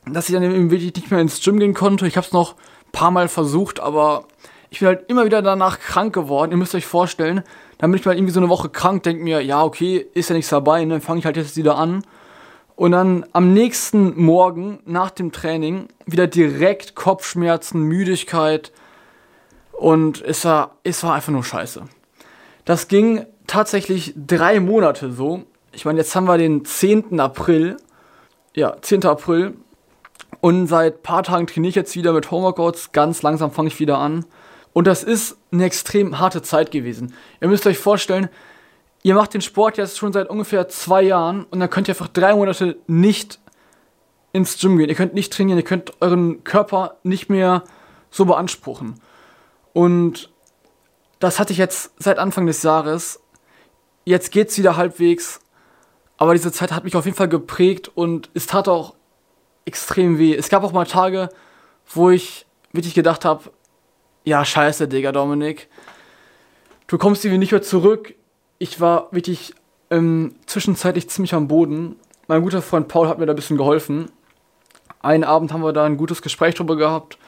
dass 0.07 0.29
ich 0.29 0.35
dann 0.35 0.45
eben 0.45 0.71
wirklich 0.71 0.95
nicht 0.95 1.11
mehr 1.11 1.21
ins 1.21 1.43
Gym 1.43 1.59
gehen 1.59 1.75
konnte. 1.75 2.07
Ich 2.07 2.17
habe 2.17 2.27
es 2.27 2.33
noch 2.33 2.55
ein 2.55 2.93
paar 2.93 3.11
Mal 3.11 3.27
versucht, 3.27 3.81
aber 3.81 4.25
ich 4.71 4.79
bin 4.79 4.88
halt 4.88 5.11
immer 5.11 5.25
wieder 5.25 5.43
danach 5.43 5.81
krank 5.81 6.15
geworden. 6.15 6.53
Ihr 6.53 6.57
müsst 6.57 6.75
euch 6.75 6.87
vorstellen, 6.87 7.43
dann 7.83 7.91
bin 7.91 7.99
ich 7.99 8.07
mal 8.07 8.15
irgendwie 8.15 8.33
so 8.33 8.39
eine 8.39 8.49
Woche 8.49 8.69
krank, 8.69 9.03
denke 9.03 9.25
mir, 9.25 9.41
ja, 9.43 9.65
okay, 9.65 10.07
ist 10.15 10.29
ja 10.31 10.37
nichts 10.37 10.51
dabei, 10.51 10.85
ne? 10.85 11.01
fange 11.01 11.19
ich 11.19 11.27
halt 11.27 11.37
jetzt 11.37 11.57
wieder 11.57 11.77
an. 11.77 12.05
Und 12.77 12.93
dann 12.93 13.27
am 13.33 13.53
nächsten 13.53 14.23
Morgen 14.23 14.79
nach 14.85 15.11
dem 15.11 15.33
Training 15.33 15.89
wieder 16.07 16.29
direkt 16.29 16.95
Kopfschmerzen, 16.95 17.83
Müdigkeit 17.83 18.71
und 19.73 20.23
es 20.23 20.45
war, 20.45 20.77
es 20.85 21.03
war 21.03 21.15
einfach 21.15 21.33
nur 21.33 21.43
scheiße. 21.43 21.83
Das 22.65 22.87
ging 22.87 23.27
tatsächlich 23.49 24.15
drei 24.17 24.61
Monate 24.61 25.11
so. 25.11 25.43
Ich 25.73 25.85
meine, 25.85 25.99
jetzt 25.99 26.15
haben 26.15 26.27
wir 26.27 26.39
den 26.39 26.65
10. 26.65 27.19
April. 27.19 27.79
Ja, 28.55 28.77
10. 28.81 29.05
April. 29.07 29.55
Und 30.41 30.69
seit 30.69 30.99
ein 30.99 31.03
paar 31.03 31.25
Tagen 31.25 31.49
trainiere 31.49 31.71
ich 31.71 31.75
jetzt 31.75 31.97
wieder 31.97 32.12
mit 32.12 32.31
Homeworkouts. 32.31 32.93
Ganz 32.93 33.23
langsam 33.23 33.51
fange 33.51 33.67
ich 33.67 33.81
wieder 33.81 33.99
an. 33.99 34.25
Und 34.73 34.87
das 34.87 35.02
ist 35.02 35.37
eine 35.52 35.64
extrem 35.64 36.19
harte 36.19 36.43
Zeit 36.43 36.71
gewesen. 36.71 37.14
Ihr 37.41 37.49
müsst 37.49 37.67
euch 37.67 37.79
vorstellen, 37.79 38.29
ihr 39.02 39.14
macht 39.14 39.35
den 39.35 39.43
Sport 39.43 39.76
jetzt 39.76 39.99
schon 39.99 40.12
seit 40.12 40.31
ungefähr 40.31 40.69
zwei 40.69 41.02
Jahren 41.02 41.45
und 41.45 41.61
dann 41.61 41.71
könnt 41.71 41.88
ihr 41.88 41.95
einfach 41.95 42.09
drei 42.09 42.35
Monate 42.35 42.76
nicht 42.87 43.38
ins 44.33 44.59
Gym 44.59 44.79
gehen. 44.79 44.88
Ihr 44.88 44.95
könnt 44.95 45.14
nicht 45.14 45.33
trainieren, 45.33 45.59
ihr 45.59 45.64
könnt 45.64 45.93
euren 46.00 46.43
Körper 46.45 46.97
nicht 47.02 47.29
mehr 47.29 47.64
so 48.11 48.25
beanspruchen. 48.25 49.00
Und 49.73 50.31
das 51.19 51.38
hatte 51.38 51.52
ich 51.52 51.59
jetzt 51.59 51.93
seit 51.99 52.19
Anfang 52.19 52.47
des 52.47 52.62
Jahres. 52.62 53.21
Jetzt 54.05 54.33
geht's 54.33 54.57
wieder 54.59 54.76
halbwegs. 54.76 55.41
Aber 56.17 56.35
diese 56.35 56.52
Zeit 56.52 56.73
hat 56.73 56.85
mich 56.85 56.97
auf 56.97 57.05
jeden 57.05 57.17
Fall 57.17 57.29
geprägt 57.29 57.91
und 57.95 58.31
es 58.35 58.47
tat 58.47 58.69
auch 58.69 58.95
extrem 59.64 60.19
weh. 60.19 60.35
Es 60.35 60.49
gab 60.49 60.62
auch 60.62 60.73
mal 60.73 60.87
Tage, 60.87 61.29
wo 61.87 62.11
ich 62.11 62.47
wirklich 62.73 62.95
gedacht 62.95 63.25
habe, 63.25 63.50
ja, 64.25 64.45
scheiße, 64.45 64.88
Digga, 64.88 65.12
Dominik. 65.12 65.69
Du 66.87 66.99
kommst 66.99 67.25
irgendwie 67.25 67.38
nicht 67.38 67.52
mehr 67.52 67.62
zurück. 67.62 68.14
Ich 68.59 68.81
war 68.81 69.09
wirklich 69.11 69.55
ähm, 69.91 70.35
zwischenzeitlich 70.47 71.09
ziemlich 71.09 71.35
am 71.35 71.49
Boden. 71.49 71.97
Mein 72.29 72.43
guter 72.43 72.62
Freund 72.62 72.88
Paul 72.88 73.09
hat 73.09 73.19
mir 73.19 73.26
da 73.26 73.33
ein 73.33 73.37
bisschen 73.37 73.57
geholfen. 73.57 74.11
Einen 75.00 75.25
Abend 75.25 75.52
haben 75.52 75.62
wir 75.62 75.73
da 75.73 75.85
ein 75.85 75.97
gutes 75.97 76.23
Gespräch 76.23 76.55
drüber 76.55 76.76
gehabt. 76.76 77.19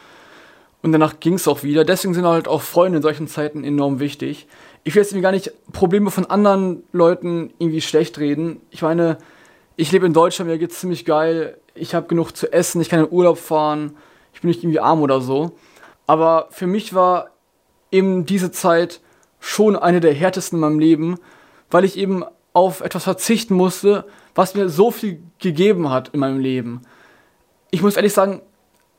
Und 0.82 0.92
danach 0.92 1.18
ging 1.18 1.34
es 1.34 1.48
auch 1.48 1.62
wieder. 1.62 1.84
Deswegen 1.84 2.14
sind 2.14 2.26
halt 2.26 2.46
auch 2.46 2.62
Freunde 2.62 2.98
in 2.98 3.02
solchen 3.02 3.26
Zeiten 3.26 3.64
enorm 3.64 4.00
wichtig. 4.00 4.46
Ich 4.84 4.94
will 4.94 5.02
jetzt 5.02 5.12
irgendwie 5.12 5.22
gar 5.22 5.32
nicht 5.32 5.50
Probleme 5.72 6.10
von 6.10 6.26
anderen 6.26 6.84
Leuten 6.92 7.54
irgendwie 7.58 7.80
schlecht 7.80 8.18
reden. 8.18 8.60
Ich 8.70 8.82
meine, 8.82 9.16
ich 9.76 9.90
lebe 9.90 10.04
in 10.06 10.12
Deutschland, 10.12 10.50
mir 10.50 10.58
geht's 10.58 10.80
ziemlich 10.80 11.06
geil. 11.06 11.56
Ich 11.74 11.94
habe 11.94 12.06
genug 12.06 12.36
zu 12.36 12.52
essen, 12.52 12.80
ich 12.82 12.90
kann 12.90 13.00
in 13.00 13.10
Urlaub 13.10 13.38
fahren. 13.38 13.96
Ich 14.34 14.42
bin 14.42 14.48
nicht 14.48 14.62
irgendwie 14.62 14.80
arm 14.80 15.00
oder 15.00 15.20
so. 15.22 15.52
Aber 16.06 16.49
für 16.50 16.66
mich 16.66 16.94
war 16.94 17.30
eben 17.90 18.26
diese 18.26 18.50
Zeit 18.50 19.00
schon 19.40 19.76
eine 19.76 20.00
der 20.00 20.14
härtesten 20.14 20.56
in 20.56 20.61
meinem 20.61 20.78
Leben, 20.78 21.18
weil 21.70 21.84
ich 21.84 21.96
eben 21.96 22.25
auf 22.52 22.80
etwas 22.80 23.04
verzichten 23.04 23.54
musste, 23.54 24.06
was 24.34 24.54
mir 24.54 24.68
so 24.68 24.90
viel 24.90 25.23
gegeben 25.38 25.90
hat 25.90 26.08
in 26.11 26.20
meinem 26.20 26.40
Leben. 26.40 26.82
Ich 27.70 27.82
muss 27.82 27.96
ehrlich 27.96 28.12
sagen, 28.12 28.42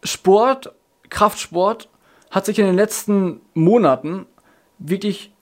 Sport, 0.03 0.73
Kraftsport 1.09 1.89
hat 2.31 2.45
sich 2.45 2.59
in 2.59 2.65
den 2.65 2.75
letzten 2.75 3.41
Monaten 3.53 4.25
wirklich 4.77 5.33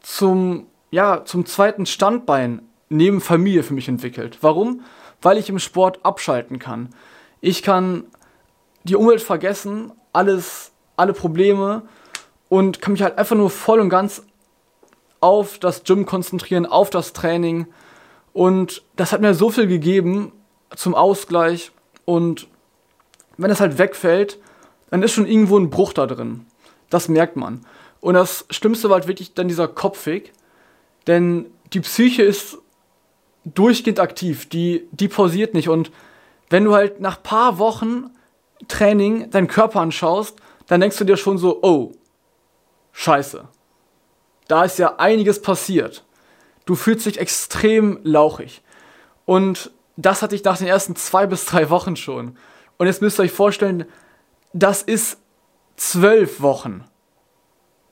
zum, 0.00 0.66
ja, 0.90 1.24
zum 1.24 1.46
zweiten 1.46 1.86
Standbein 1.86 2.62
neben 2.88 3.20
Familie 3.20 3.62
für 3.62 3.74
mich 3.74 3.88
entwickelt. 3.88 4.38
Warum? 4.40 4.82
Weil 5.22 5.38
ich 5.38 5.48
im 5.48 5.58
Sport 5.58 6.04
abschalten 6.04 6.58
kann. 6.58 6.90
Ich 7.40 7.62
kann 7.62 8.04
die 8.84 8.96
Umwelt 8.96 9.22
vergessen, 9.22 9.92
alles, 10.12 10.72
alle 10.96 11.12
Probleme 11.12 11.82
und 12.48 12.80
kann 12.80 12.92
mich 12.92 13.02
halt 13.02 13.18
einfach 13.18 13.36
nur 13.36 13.50
voll 13.50 13.80
und 13.80 13.88
ganz 13.88 14.22
auf 15.20 15.58
das 15.58 15.84
Gym 15.84 16.06
konzentrieren, 16.06 16.66
auf 16.66 16.90
das 16.90 17.12
Training. 17.12 17.66
Und 18.32 18.82
das 18.96 19.12
hat 19.12 19.20
mir 19.20 19.34
so 19.34 19.50
viel 19.50 19.66
gegeben 19.66 20.32
zum 20.74 20.94
Ausgleich. 20.94 21.72
Und 22.04 22.48
wenn 23.36 23.50
es 23.50 23.60
halt 23.60 23.78
wegfällt, 23.78 24.38
dann 24.90 25.02
ist 25.02 25.12
schon 25.12 25.26
irgendwo 25.26 25.58
ein 25.58 25.70
Bruch 25.70 25.92
da 25.92 26.06
drin. 26.06 26.46
Das 26.90 27.08
merkt 27.08 27.36
man. 27.36 27.64
Und 28.00 28.14
das 28.14 28.46
Schlimmste 28.50 28.88
war 28.88 28.98
halt 28.98 29.08
wirklich 29.08 29.34
dann 29.34 29.48
dieser 29.48 29.68
Kopfweg. 29.68 30.32
Denn 31.06 31.46
die 31.72 31.80
Psyche 31.80 32.22
ist 32.22 32.58
durchgehend 33.44 34.00
aktiv, 34.00 34.48
die, 34.48 34.86
die 34.92 35.08
pausiert 35.08 35.54
nicht. 35.54 35.68
Und 35.68 35.90
wenn 36.50 36.64
du 36.64 36.74
halt 36.74 37.00
nach 37.00 37.22
paar 37.22 37.58
Wochen 37.58 38.10
Training 38.68 39.30
deinen 39.30 39.48
Körper 39.48 39.80
anschaust, 39.80 40.38
dann 40.66 40.80
denkst 40.80 40.98
du 40.98 41.04
dir 41.04 41.16
schon 41.16 41.38
so, 41.38 41.62
oh, 41.62 41.92
scheiße. 42.92 43.46
Da 44.48 44.64
ist 44.64 44.78
ja 44.78 44.96
einiges 44.96 45.42
passiert. 45.42 46.04
Du 46.64 46.74
fühlst 46.74 47.06
dich 47.06 47.18
extrem 47.18 48.00
lauchig. 48.02 48.62
Und 49.24 49.70
das 49.96 50.22
hatte 50.22 50.34
ich 50.34 50.44
nach 50.44 50.58
den 50.58 50.66
ersten 50.66 50.96
zwei 50.96 51.26
bis 51.26 51.46
drei 51.46 51.70
Wochen 51.70 51.96
schon. 51.96 52.36
Und 52.76 52.86
jetzt 52.86 53.02
müsst 53.02 53.18
ihr 53.18 53.24
euch 53.24 53.32
vorstellen, 53.32 53.86
das 54.52 54.82
ist 54.82 55.18
zwölf 55.76 56.40
Wochen. 56.40 56.84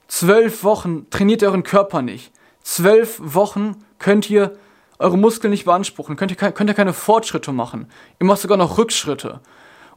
Zwölf 0.09 0.65
Wochen 0.65 1.09
trainiert 1.11 1.43
ihr 1.43 1.49
euren 1.49 1.63
Körper 1.63 2.03
nicht. 2.03 2.33
Zwölf 2.63 3.19
Wochen 3.23 3.85
könnt 3.99 4.29
ihr 4.31 4.57
eure 4.99 5.19
Muskeln 5.19 5.51
nicht 5.51 5.65
beanspruchen, 5.65 6.17
könnt 6.17 6.31
ihr, 6.31 6.37
könnt 6.37 6.71
ihr 6.71 6.75
keine 6.75 6.93
Fortschritte 6.93 7.53
machen. 7.53 7.91
Ihr 8.21 8.27
macht 8.27 8.41
sogar 8.41 8.57
noch 8.57 8.79
Rückschritte. 8.79 9.41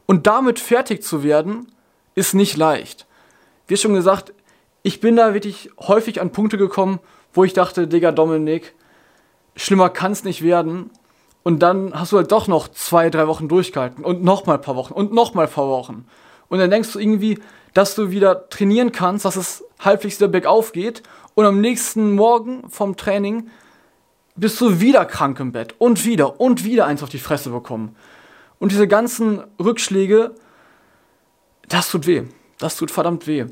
Und 0.06 0.26
damit 0.26 0.58
fertig 0.58 1.02
zu 1.02 1.22
werden, 1.22 1.70
ist 2.18 2.34
nicht 2.34 2.56
leicht. 2.56 3.06
Wie 3.66 3.76
schon 3.76 3.94
gesagt, 3.94 4.32
ich 4.82 5.00
bin 5.00 5.16
da 5.16 5.34
wirklich 5.34 5.70
häufig 5.78 6.20
an 6.20 6.32
Punkte 6.32 6.58
gekommen, 6.58 7.00
wo 7.32 7.44
ich 7.44 7.52
dachte, 7.52 7.86
Digga, 7.86 8.12
Dominik, 8.12 8.74
schlimmer 9.56 9.90
kann 9.90 10.12
es 10.12 10.24
nicht 10.24 10.42
werden. 10.42 10.90
Und 11.42 11.60
dann 11.60 11.92
hast 11.94 12.12
du 12.12 12.16
halt 12.16 12.32
doch 12.32 12.48
noch 12.48 12.68
zwei, 12.68 13.10
drei 13.10 13.26
Wochen 13.26 13.48
durchgehalten 13.48 14.04
und 14.04 14.22
nochmal 14.22 14.56
ein 14.56 14.62
paar 14.62 14.76
Wochen 14.76 14.92
und 14.92 15.12
nochmal 15.12 15.46
ein 15.46 15.52
paar 15.52 15.68
Wochen. 15.68 16.06
Und 16.48 16.58
dann 16.58 16.70
denkst 16.70 16.92
du 16.92 16.98
irgendwie, 16.98 17.38
dass 17.74 17.94
du 17.94 18.10
wieder 18.10 18.48
trainieren 18.48 18.92
kannst, 18.92 19.24
dass 19.24 19.36
es 19.36 19.64
halbwegs 19.78 20.18
wieder 20.18 20.28
bergauf 20.28 20.72
geht. 20.72 21.02
Und 21.34 21.44
am 21.44 21.60
nächsten 21.60 22.12
Morgen 22.12 22.68
vom 22.68 22.96
Training 22.96 23.48
bist 24.34 24.60
du 24.60 24.80
wieder 24.80 25.04
krank 25.04 25.38
im 25.40 25.52
Bett 25.52 25.74
und 25.78 26.04
wieder 26.04 26.40
und 26.40 26.64
wieder 26.64 26.86
eins 26.86 27.02
auf 27.02 27.08
die 27.08 27.18
Fresse 27.18 27.50
bekommen. 27.50 27.94
Und 28.58 28.72
diese 28.72 28.88
ganzen 28.88 29.44
Rückschläge, 29.60 30.34
das 31.68 31.90
tut 31.90 32.06
weh. 32.06 32.24
Das 32.58 32.76
tut 32.76 32.90
verdammt 32.90 33.26
weh. 33.26 33.46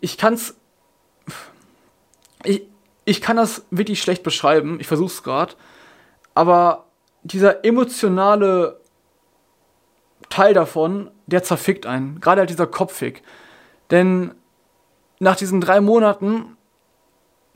Ich 0.00 0.18
kann's. 0.18 0.56
Ich, 2.44 2.62
ich 3.04 3.20
kann 3.20 3.36
das 3.36 3.64
wirklich 3.70 4.02
schlecht 4.02 4.22
beschreiben. 4.22 4.78
Ich 4.80 4.86
versuch's 4.86 5.22
gerade. 5.22 5.54
Aber 6.34 6.86
dieser 7.22 7.64
emotionale 7.64 8.80
Teil 10.28 10.54
davon, 10.54 11.10
der 11.26 11.42
zerfickt 11.42 11.86
einen. 11.86 12.20
Gerade 12.20 12.40
halt 12.40 12.50
dieser 12.50 12.66
Kopffick. 12.66 13.22
Denn 13.90 14.34
nach 15.18 15.36
diesen 15.36 15.60
drei 15.60 15.80
Monaten, 15.80 16.56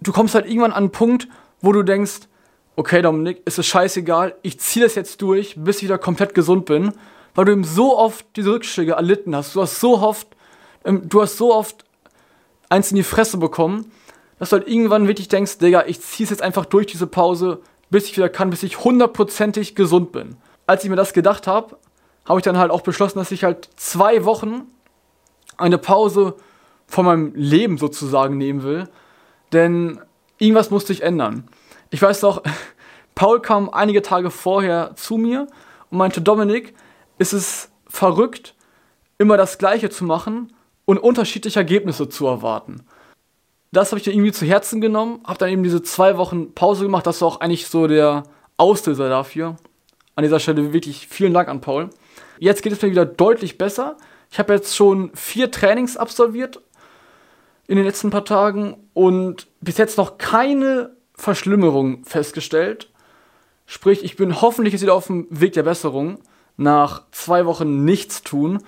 du 0.00 0.12
kommst 0.12 0.34
halt 0.34 0.46
irgendwann 0.46 0.72
an 0.72 0.84
einen 0.84 0.92
Punkt, 0.92 1.28
wo 1.60 1.72
du 1.72 1.82
denkst, 1.82 2.28
okay, 2.76 3.00
Dominik, 3.02 3.42
ist 3.46 3.58
es 3.58 3.66
scheißegal, 3.66 4.34
ich 4.42 4.58
ziehe 4.60 4.84
das 4.84 4.96
jetzt 4.96 5.22
durch, 5.22 5.54
bis 5.56 5.78
ich 5.78 5.84
wieder 5.84 5.98
komplett 5.98 6.34
gesund 6.34 6.66
bin, 6.66 6.92
weil 7.34 7.44
du 7.44 7.52
eben 7.52 7.64
so 7.64 7.96
oft 7.96 8.24
diese 8.36 8.52
Rückschläge 8.52 8.92
erlitten 8.92 9.34
hast. 9.34 9.54
Du 9.54 9.62
hast 9.62 9.80
so 9.80 9.98
oft, 9.98 10.28
ähm, 10.84 11.08
du 11.08 11.22
hast 11.22 11.36
so 11.36 11.54
oft 11.54 11.84
eins 12.68 12.90
in 12.90 12.96
die 12.96 13.02
Fresse 13.02 13.36
bekommen, 13.38 13.90
dass 14.38 14.50
du 14.50 14.56
halt 14.56 14.68
irgendwann 14.68 15.08
wirklich 15.08 15.28
denkst, 15.28 15.58
Digga, 15.58 15.84
ich 15.86 16.00
ziehe 16.00 16.24
es 16.24 16.30
jetzt 16.30 16.42
einfach 16.42 16.64
durch 16.64 16.86
diese 16.86 17.06
Pause, 17.06 17.60
bis 17.90 18.06
ich 18.06 18.16
wieder 18.16 18.28
kann, 18.28 18.50
bis 18.50 18.62
ich 18.62 18.82
hundertprozentig 18.82 19.74
gesund 19.74 20.12
bin. 20.12 20.36
Als 20.66 20.84
ich 20.84 20.90
mir 20.90 20.96
das 20.96 21.12
gedacht 21.12 21.46
habe, 21.46 21.76
habe 22.26 22.38
ich 22.38 22.44
dann 22.44 22.58
halt 22.58 22.70
auch 22.70 22.80
beschlossen, 22.80 23.18
dass 23.18 23.30
ich 23.30 23.44
halt 23.44 23.68
zwei 23.76 24.24
Wochen 24.24 24.62
eine 25.56 25.78
Pause 25.78 26.34
von 26.86 27.04
meinem 27.04 27.32
Leben 27.34 27.78
sozusagen 27.78 28.38
nehmen 28.38 28.62
will. 28.62 28.88
Denn 29.52 30.00
irgendwas 30.38 30.70
musste 30.70 30.92
ich 30.92 31.02
ändern. 31.02 31.48
Ich 31.90 32.02
weiß 32.02 32.20
doch, 32.20 32.42
Paul 33.14 33.40
kam 33.40 33.70
einige 33.70 34.02
Tage 34.02 34.30
vorher 34.30 34.96
zu 34.96 35.16
mir 35.16 35.46
und 35.90 35.98
meinte, 35.98 36.20
Dominik, 36.20 36.74
ist 37.18 37.32
es 37.32 37.70
verrückt, 37.86 38.54
immer 39.18 39.36
das 39.36 39.58
Gleiche 39.58 39.90
zu 39.90 40.04
machen 40.04 40.52
und 40.84 40.98
unterschiedliche 40.98 41.58
Ergebnisse 41.58 42.08
zu 42.08 42.26
erwarten. 42.26 42.84
Das 43.72 43.90
habe 43.90 43.98
ich 43.98 44.04
dann 44.04 44.14
irgendwie 44.14 44.32
zu 44.32 44.46
Herzen 44.46 44.80
genommen, 44.80 45.20
habe 45.24 45.38
dann 45.38 45.48
eben 45.48 45.62
diese 45.62 45.82
zwei 45.82 46.16
Wochen 46.16 46.54
Pause 46.54 46.84
gemacht. 46.84 47.06
Das 47.06 47.20
war 47.20 47.28
auch 47.28 47.40
eigentlich 47.40 47.66
so 47.66 47.86
der 47.86 48.24
Auslöser 48.56 49.08
dafür. 49.08 49.56
An 50.14 50.22
dieser 50.22 50.38
Stelle 50.38 50.72
wirklich 50.72 51.08
vielen 51.08 51.34
Dank 51.34 51.48
an 51.48 51.60
Paul. 51.60 51.90
Jetzt 52.38 52.62
geht 52.62 52.72
es 52.72 52.82
mir 52.82 52.90
wieder 52.90 53.04
deutlich 53.04 53.58
besser. 53.58 53.96
Ich 54.30 54.38
habe 54.38 54.52
jetzt 54.52 54.76
schon 54.76 55.10
vier 55.14 55.50
Trainings 55.50 55.96
absolviert 55.96 56.60
in 57.66 57.76
den 57.76 57.84
letzten 57.84 58.10
paar 58.10 58.24
Tagen 58.24 58.76
und 58.92 59.48
bis 59.60 59.78
jetzt 59.78 59.98
noch 59.98 60.18
keine 60.18 60.94
Verschlimmerung 61.14 62.04
festgestellt. 62.04 62.90
Sprich, 63.66 64.04
ich 64.04 64.16
bin 64.16 64.40
hoffentlich 64.40 64.72
jetzt 64.72 64.82
wieder 64.82 64.94
auf 64.94 65.06
dem 65.06 65.26
Weg 65.30 65.54
der 65.54 65.62
Besserung 65.62 66.18
nach 66.56 67.02
zwei 67.10 67.46
Wochen 67.46 67.84
nichts 67.84 68.22
tun. 68.22 68.62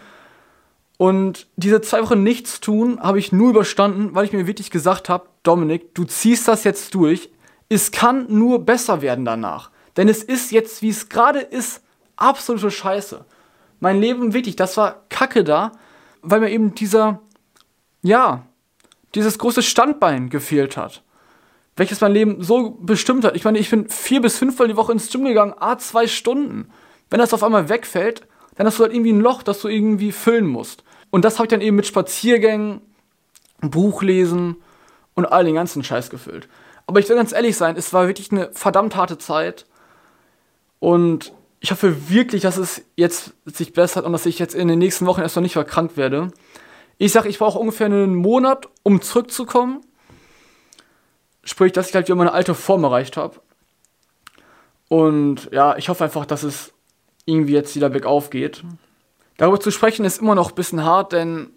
Und 0.98 1.46
diese 1.56 1.80
zwei 1.80 2.02
Wochen 2.02 2.22
nichts 2.22 2.60
tun 2.60 3.00
habe 3.00 3.18
ich 3.18 3.32
nur 3.32 3.50
überstanden, 3.50 4.14
weil 4.14 4.24
ich 4.24 4.32
mir 4.32 4.46
wirklich 4.46 4.70
gesagt 4.70 5.08
habe, 5.08 5.28
Dominik, 5.42 5.94
du 5.94 6.04
ziehst 6.04 6.48
das 6.48 6.64
jetzt 6.64 6.94
durch. 6.94 7.30
Es 7.68 7.92
kann 7.92 8.26
nur 8.28 8.64
besser 8.64 9.02
werden 9.02 9.24
danach. 9.24 9.70
Denn 9.96 10.08
es 10.08 10.22
ist 10.22 10.52
jetzt, 10.52 10.82
wie 10.82 10.90
es 10.90 11.08
gerade 11.08 11.40
ist, 11.40 11.82
absolute 12.16 12.70
Scheiße. 12.70 13.24
Mein 13.80 14.00
Leben 14.00 14.32
wirklich, 14.32 14.56
das 14.56 14.76
war 14.76 15.02
Kacke 15.08 15.44
da, 15.44 15.72
weil 16.22 16.40
mir 16.40 16.50
eben 16.50 16.74
dieser, 16.74 17.20
ja, 18.02 18.46
dieses 19.14 19.38
große 19.38 19.62
Standbein 19.62 20.30
gefehlt 20.30 20.76
hat 20.76 21.02
welches 21.76 22.00
mein 22.00 22.12
Leben 22.12 22.42
so 22.42 22.70
bestimmt 22.70 23.24
hat. 23.24 23.36
Ich 23.36 23.44
meine, 23.44 23.58
ich 23.58 23.70
bin 23.70 23.88
vier 23.88 24.22
bis 24.22 24.38
fünfmal 24.38 24.68
die 24.68 24.76
Woche 24.76 24.92
ins 24.92 25.10
Gym 25.10 25.24
gegangen, 25.24 25.54
a 25.58 25.78
zwei 25.78 26.06
Stunden. 26.06 26.70
Wenn 27.10 27.18
das 27.18 27.34
auf 27.34 27.42
einmal 27.42 27.68
wegfällt, 27.68 28.26
dann 28.56 28.66
hast 28.66 28.78
du 28.78 28.82
halt 28.82 28.92
irgendwie 28.92 29.12
ein 29.12 29.20
Loch, 29.20 29.42
das 29.42 29.60
du 29.60 29.68
irgendwie 29.68 30.12
füllen 30.12 30.46
musst. 30.46 30.82
Und 31.10 31.24
das 31.24 31.34
habe 31.34 31.46
ich 31.46 31.50
dann 31.50 31.60
eben 31.60 31.76
mit 31.76 31.86
Spaziergängen, 31.86 32.80
Buchlesen 33.60 34.56
und 35.14 35.26
all 35.26 35.44
den 35.44 35.54
ganzen 35.54 35.84
Scheiß 35.84 36.10
gefüllt. 36.10 36.48
Aber 36.86 37.00
ich 37.00 37.08
will 37.08 37.16
ganz 37.16 37.32
ehrlich 37.32 37.56
sein, 37.56 37.76
es 37.76 37.92
war 37.92 38.06
wirklich 38.06 38.30
eine 38.32 38.50
verdammt 38.52 38.96
harte 38.96 39.18
Zeit. 39.18 39.66
Und 40.78 41.32
ich 41.60 41.70
hoffe 41.70 42.10
wirklich, 42.10 42.42
dass 42.42 42.58
es 42.58 42.82
jetzt 42.96 43.34
sich 43.44 43.72
bessert 43.72 44.04
und 44.04 44.12
dass 44.12 44.26
ich 44.26 44.38
jetzt 44.38 44.54
in 44.54 44.68
den 44.68 44.78
nächsten 44.78 45.06
Wochen 45.06 45.22
erst 45.22 45.36
noch 45.36 45.42
nicht 45.42 45.54
verkrankt 45.54 45.96
werde. 45.96 46.30
Ich 46.98 47.12
sage, 47.12 47.28
ich 47.28 47.38
brauche 47.38 47.58
ungefähr 47.58 47.86
einen 47.86 48.14
Monat, 48.14 48.68
um 48.82 49.02
zurückzukommen. 49.02 49.80
Sprich, 51.44 51.72
dass 51.72 51.88
ich 51.88 51.94
halt 51.94 52.08
wieder 52.08 52.16
meine 52.16 52.32
alte 52.32 52.54
Form 52.54 52.84
erreicht 52.84 53.16
habe. 53.16 53.40
Und 54.88 55.48
ja, 55.52 55.76
ich 55.76 55.88
hoffe 55.88 56.04
einfach, 56.04 56.26
dass 56.26 56.42
es 56.42 56.72
irgendwie 57.26 57.52
jetzt 57.52 57.76
wieder 57.76 57.90
bergauf 57.90 58.30
geht. 58.30 58.64
Darüber 59.36 59.60
zu 59.60 59.70
sprechen 59.70 60.04
ist 60.06 60.20
immer 60.20 60.34
noch 60.34 60.50
ein 60.50 60.54
bisschen 60.54 60.84
hart, 60.84 61.12
denn 61.12 61.50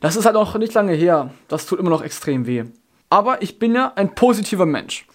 das 0.00 0.14
ist 0.14 0.26
halt 0.26 0.36
auch 0.36 0.54
nicht 0.56 0.74
lange 0.74 0.92
her. 0.92 1.34
Das 1.48 1.66
tut 1.66 1.80
immer 1.80 1.90
noch 1.90 2.02
extrem 2.02 2.46
weh. 2.46 2.64
Aber 3.10 3.42
ich 3.42 3.58
bin 3.58 3.74
ja 3.74 3.92
ein 3.96 4.14
positiver 4.14 4.66
Mensch. 4.66 5.06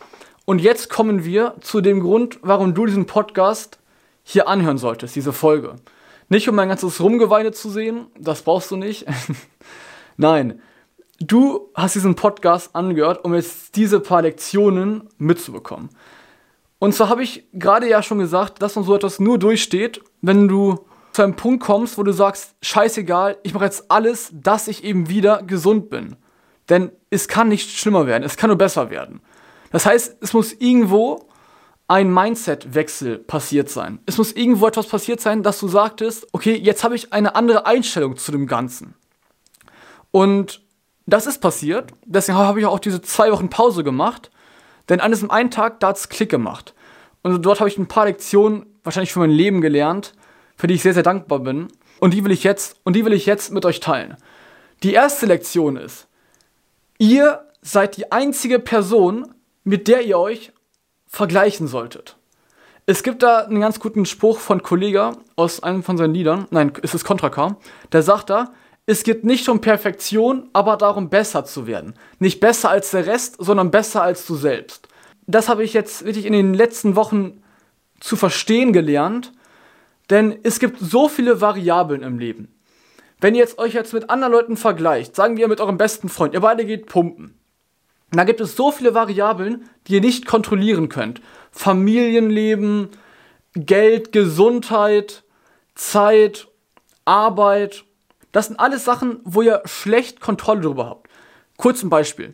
Und 0.46 0.60
jetzt 0.60 0.89
kommen 0.89 1.24
wir 1.24 1.56
zu 1.62 1.82
dem 1.82 2.01
Grund, 2.01 2.39
warum 2.41 2.74
du 2.74 2.86
diesen 2.86 3.06
Podcast 3.06 3.80
hier 4.24 4.48
anhören 4.48 4.77
solltest, 4.77 5.15
diese 5.15 5.34
Folge. 5.34 5.75
Nicht 6.30 6.50
um 6.50 6.56
mein 6.56 6.70
ganzes 6.70 7.00
Rumgeweine 7.00 7.51
zu 7.51 7.70
sehen, 7.70 8.08
das 8.18 8.41
brauchst 8.41 8.72
du 8.72 8.75
nicht, 8.75 9.06
Nein, 10.18 10.62
du 11.20 11.70
hast 11.74 11.96
diesen 11.96 12.15
Podcast 12.15 12.75
angehört, 12.75 13.24
um 13.24 13.34
jetzt 13.34 13.75
diese 13.75 14.00
paar 14.00 14.22
Lektionen 14.22 15.10
mitzubekommen. 15.18 15.89
Und 16.82 16.96
zwar 16.96 17.10
habe 17.10 17.22
ich 17.22 17.48
gerade 17.54 17.88
ja 17.88 18.02
schon 18.02 18.18
gesagt, 18.18 18.60
dass 18.64 18.76
man 18.76 18.84
so 18.84 18.96
etwas 18.96 19.20
nur 19.20 19.38
durchsteht, 19.38 20.02
wenn 20.22 20.48
du 20.48 20.80
zu 21.12 21.22
einem 21.22 21.36
Punkt 21.36 21.64
kommst, 21.64 22.00
wo 22.00 22.02
du 22.02 22.12
sagst, 22.12 22.56
scheißegal, 22.64 23.38
ich 23.44 23.54
mache 23.54 23.66
jetzt 23.66 23.92
alles, 23.92 24.32
dass 24.34 24.68
ich 24.68 24.84
eben 24.84 25.08
wieder 25.08 25.44
gesund 25.44 25.92
bin. 25.92 26.16
Denn 26.70 26.92
es 27.12 27.28
kann 27.28 27.50
nicht 27.50 27.70
schlimmer 27.78 28.08
werden, 28.08 28.24
es 28.24 28.36
kann 28.36 28.48
nur 28.48 28.58
besser 28.58 28.90
werden. 28.90 29.22
Das 29.72 29.86
heißt, 29.86 30.18
es 30.22 30.34
muss 30.34 30.54
irgendwo 30.54 31.30
ein 31.88 32.12
Mindset-Wechsel 32.12 33.20
passiert 33.20 33.70
sein. 33.70 34.00
Es 34.08 34.18
muss 34.18 34.32
irgendwo 34.32 34.66
etwas 34.66 34.88
passiert 34.88 35.22
sein, 35.22 35.44
dass 35.44 35.60
du 35.60 35.68
sagtest, 35.68 36.30
okay, 36.32 36.56
jetzt 36.56 36.84
habe 36.84 36.96
ich 36.96 37.14
eine 37.14 37.36
andere 37.36 37.68
Einstellung 37.68 38.18
zu 38.18 38.32
dem 38.32 38.48
Ganzen. 38.48 38.96
Und 40.10 40.64
das 41.06 41.28
ist 41.28 41.42
passiert. 41.42 41.92
Deswegen 42.08 42.40
habe 42.40 42.60
ich 42.60 42.66
auch 42.66 42.80
diese 42.80 43.04
zwei 43.04 43.32
Wochen 43.32 43.52
Pause 43.52 43.84
gemacht. 43.84 44.32
Denn 44.90 45.00
an 45.00 45.12
diesem 45.12 45.32
einen 45.32 45.52
Tag, 45.52 45.80
da 45.80 45.90
hat 45.90 45.98
es 45.98 46.10
Klick 46.10 46.30
gemacht. 46.30 46.74
Und 47.24 47.42
dort 47.46 47.60
habe 47.60 47.70
ich 47.70 47.78
ein 47.78 47.88
paar 47.88 48.06
Lektionen 48.06 48.66
wahrscheinlich 48.84 49.14
für 49.14 49.20
mein 49.20 49.32
Leben 49.32 49.62
gelernt, 49.62 50.14
für 50.56 50.68
die 50.68 50.74
ich 50.76 50.82
sehr, 50.82 50.94
sehr 50.94 51.04
dankbar 51.04 51.40
bin. 51.40 51.68
Und 52.00 52.14
die 52.14 52.24
will 52.24 52.32
ich 52.32 52.44
jetzt, 52.44 52.80
und 52.84 52.96
die 52.96 53.06
will 53.06 53.14
ich 53.14 53.26
jetzt 53.26 53.52
mit 53.52 53.66
euch 53.66 53.80
teilen. 53.80 54.18
Die 54.84 54.94
erste 54.94 55.28
Lektion 55.28 55.78
ist, 55.78 56.08
ihr 56.98 57.46
seid 57.62 57.98
die 57.98 58.12
einzige 58.12 58.58
Person, 58.58 59.34
mit 59.64 59.88
der 59.88 60.02
ihr 60.02 60.18
euch 60.18 60.52
vergleichen 61.08 61.68
solltet. 61.68 62.18
Es 62.88 63.04
gibt 63.04 63.22
da 63.22 63.40
einen 63.40 63.62
ganz 63.62 63.80
guten 63.80 64.06
Spruch 64.06 64.40
von 64.40 64.64
Kollega 64.64 65.16
aus 65.36 65.62
einem 65.62 65.84
von 65.84 65.98
seinen 65.98 66.16
Liedern, 66.16 66.48
nein, 66.50 66.74
es 66.82 66.96
ist 66.96 67.06
Contra 67.06 67.30
K, 67.30 67.58
der 67.92 68.02
sagt 68.02 68.32
da, 68.32 68.54
es 68.86 69.04
geht 69.04 69.24
nicht 69.24 69.48
um 69.48 69.62
Perfektion, 69.62 70.50
aber 70.54 70.78
darum 70.78 71.10
besser 71.10 71.46
zu 71.46 71.68
werden. 71.68 71.94
Nicht 72.20 72.40
besser 72.40 72.70
als 72.70 72.92
der 72.92 73.06
Rest, 73.06 73.36
sondern 73.40 73.72
besser 73.72 74.02
als 74.02 74.26
du 74.26 74.36
selbst. 74.36 74.88
Das 75.28 75.50
habe 75.50 75.64
ich 75.64 75.74
jetzt 75.74 76.06
wirklich 76.06 76.26
in 76.26 76.34
den 76.34 76.54
letzten 76.54 76.96
Wochen 76.96 77.44
zu 78.00 78.16
verstehen 78.16 78.74
gelernt, 78.74 79.32
denn 80.10 80.38
es 80.44 80.60
gibt 80.60 80.80
so 80.80 81.08
viele 81.08 81.40
Variablen 81.42 82.04
im 82.04 82.20
Leben. 82.20 82.54
Wenn 83.20 83.36
ihr 83.36 83.42
jetzt 83.42 83.60
euch 83.60 83.74
jetzt 83.74 83.94
mit 83.94 84.10
anderen 84.10 84.34
Leuten 84.34 84.58
vergleicht, 84.58 85.16
sagen 85.16 85.38
wir 85.38 85.48
mit 85.48 85.62
eurem 85.62 85.78
besten 85.78 86.10
Freund, 86.10 86.34
ihr 86.34 86.40
beide 86.42 86.66
geht 86.66 86.88
pumpen, 86.88 87.40
da 88.12 88.26
gibt 88.26 88.42
es 88.42 88.56
so 88.56 88.72
viele 88.72 88.94
Variablen, 88.94 89.70
die 89.88 89.94
ihr 89.94 90.02
nicht 90.02 90.26
kontrollieren 90.26 90.90
könnt. 90.90 91.22
Familienleben, 91.52 92.90
Geld, 93.54 94.12
Gesundheit, 94.12 95.24
Zeit, 95.76 96.48
Arbeit. 97.06 97.86
Das 98.32 98.48
sind 98.48 98.60
alles 98.60 98.86
Sachen, 98.86 99.20
wo 99.24 99.42
ihr 99.42 99.62
schlecht 99.66 100.22
Kontrolle 100.22 100.62
darüber 100.62 100.86
habt. 100.86 101.08
Kurz 101.58 101.84
ein 101.84 101.90
Beispiel. 101.90 102.34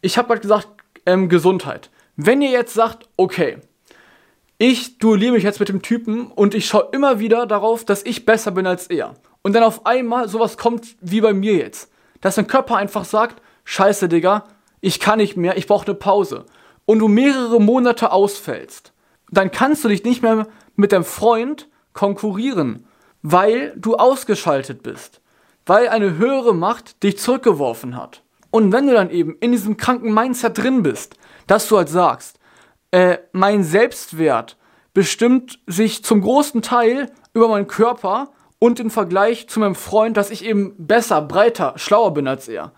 Ich 0.00 0.18
habe 0.18 0.28
gerade 0.28 0.40
gesagt, 0.40 0.68
ähm, 1.06 1.28
Gesundheit. 1.28 1.90
Wenn 2.16 2.42
ihr 2.42 2.50
jetzt 2.50 2.74
sagt, 2.74 3.08
okay, 3.16 3.58
ich 4.58 4.98
duelliere 4.98 5.32
mich 5.32 5.42
jetzt 5.42 5.60
mit 5.60 5.68
dem 5.68 5.82
Typen 5.82 6.26
und 6.26 6.54
ich 6.54 6.66
schaue 6.66 6.88
immer 6.92 7.18
wieder 7.18 7.46
darauf, 7.46 7.84
dass 7.84 8.04
ich 8.04 8.24
besser 8.24 8.52
bin 8.52 8.66
als 8.66 8.86
er. 8.86 9.14
Und 9.42 9.54
dann 9.54 9.64
auf 9.64 9.86
einmal 9.86 10.28
sowas 10.28 10.56
kommt 10.56 10.94
wie 11.00 11.20
bei 11.20 11.32
mir 11.32 11.54
jetzt. 11.54 11.90
Dass 12.20 12.36
dein 12.36 12.46
Körper 12.46 12.76
einfach 12.76 13.04
sagt, 13.04 13.42
scheiße, 13.64 14.08
Digga, 14.08 14.44
ich 14.80 15.00
kann 15.00 15.18
nicht 15.18 15.36
mehr, 15.36 15.56
ich 15.56 15.66
brauche 15.66 15.86
eine 15.86 15.94
Pause. 15.94 16.44
Und 16.84 17.00
du 17.00 17.08
mehrere 17.08 17.60
Monate 17.60 18.12
ausfällst, 18.12 18.92
dann 19.30 19.50
kannst 19.50 19.82
du 19.84 19.88
dich 19.88 20.04
nicht 20.04 20.22
mehr 20.22 20.46
mit 20.76 20.92
deinem 20.92 21.04
Freund 21.04 21.68
konkurrieren, 21.92 22.86
weil 23.22 23.74
du 23.76 23.96
ausgeschaltet 23.96 24.82
bist, 24.82 25.21
weil 25.66 25.88
eine 25.88 26.16
höhere 26.16 26.54
Macht 26.54 27.02
dich 27.02 27.18
zurückgeworfen 27.18 27.96
hat. 27.96 28.22
Und 28.50 28.72
wenn 28.72 28.86
du 28.86 28.92
dann 28.92 29.10
eben 29.10 29.36
in 29.40 29.52
diesem 29.52 29.76
kranken 29.76 30.12
Mindset 30.12 30.58
drin 30.58 30.82
bist, 30.82 31.16
dass 31.46 31.68
du 31.68 31.76
halt 31.76 31.88
sagst, 31.88 32.38
äh, 32.90 33.18
mein 33.32 33.64
Selbstwert 33.64 34.56
bestimmt 34.94 35.60
sich 35.66 36.04
zum 36.04 36.20
großen 36.20 36.62
Teil 36.62 37.10
über 37.32 37.48
meinen 37.48 37.66
Körper 37.66 38.30
und 38.58 38.78
im 38.78 38.90
Vergleich 38.90 39.48
zu 39.48 39.58
meinem 39.58 39.74
Freund, 39.74 40.16
dass 40.16 40.30
ich 40.30 40.44
eben 40.44 40.74
besser, 40.78 41.22
breiter, 41.22 41.74
schlauer 41.76 42.14
bin 42.14 42.28
als 42.28 42.46
er, 42.48 42.72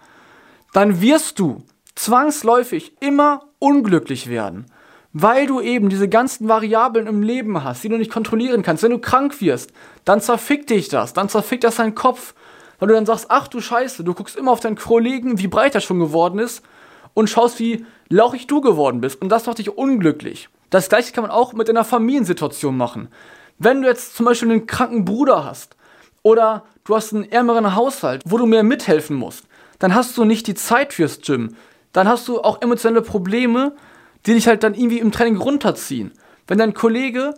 dann 0.72 1.00
wirst 1.00 1.38
du 1.38 1.62
zwangsläufig 1.94 2.94
immer 3.00 3.42
unglücklich 3.58 4.28
werden, 4.28 4.66
weil 5.12 5.46
du 5.46 5.60
eben 5.60 5.88
diese 5.88 6.08
ganzen 6.08 6.48
Variablen 6.48 7.06
im 7.06 7.22
Leben 7.22 7.62
hast, 7.64 7.84
die 7.84 7.88
du 7.88 7.98
nicht 7.98 8.12
kontrollieren 8.12 8.62
kannst. 8.62 8.82
Wenn 8.82 8.90
du 8.90 8.98
krank 8.98 9.40
wirst, 9.40 9.72
dann 10.04 10.20
zerfickt 10.20 10.70
dich 10.70 10.88
das, 10.88 11.12
dann 11.12 11.28
zerfickt 11.28 11.64
das 11.64 11.76
deinen 11.76 11.94
Kopf, 11.94 12.34
weil 12.78 12.88
du 12.88 12.94
dann 12.94 13.06
sagst, 13.06 13.26
ach 13.28 13.48
du 13.48 13.60
Scheiße, 13.60 14.04
du 14.04 14.14
guckst 14.14 14.36
immer 14.36 14.52
auf 14.52 14.60
deinen 14.60 14.76
Kollegen, 14.76 15.38
wie 15.38 15.48
breit 15.48 15.74
er 15.74 15.80
schon 15.80 15.98
geworden 15.98 16.38
ist 16.38 16.62
und 17.14 17.30
schaust, 17.30 17.58
wie 17.58 17.86
lauchig 18.08 18.46
du 18.46 18.60
geworden 18.60 19.00
bist 19.00 19.20
und 19.20 19.28
das 19.28 19.46
macht 19.46 19.58
dich 19.58 19.76
unglücklich. 19.76 20.48
Das 20.70 20.88
gleiche 20.88 21.12
kann 21.12 21.22
man 21.22 21.30
auch 21.30 21.52
mit 21.52 21.70
einer 21.70 21.84
Familiensituation 21.84 22.76
machen. 22.76 23.08
Wenn 23.58 23.82
du 23.82 23.88
jetzt 23.88 24.16
zum 24.16 24.26
Beispiel 24.26 24.50
einen 24.50 24.66
kranken 24.66 25.04
Bruder 25.04 25.44
hast 25.44 25.76
oder 26.22 26.64
du 26.84 26.96
hast 26.96 27.14
einen 27.14 27.30
ärmeren 27.30 27.74
Haushalt, 27.74 28.22
wo 28.24 28.38
du 28.38 28.46
mehr 28.46 28.64
mithelfen 28.64 29.16
musst, 29.16 29.46
dann 29.78 29.94
hast 29.94 30.16
du 30.16 30.24
nicht 30.24 30.46
die 30.46 30.54
Zeit 30.54 30.92
fürs 30.92 31.20
Gym, 31.20 31.56
dann 31.92 32.08
hast 32.08 32.26
du 32.26 32.40
auch 32.40 32.60
emotionale 32.60 33.02
Probleme, 33.02 33.72
die 34.26 34.34
dich 34.34 34.48
halt 34.48 34.62
dann 34.62 34.74
irgendwie 34.74 34.98
im 34.98 35.12
Training 35.12 35.36
runterziehen. 35.36 36.12
Wenn 36.46 36.58
dein 36.58 36.74
Kollege 36.74 37.34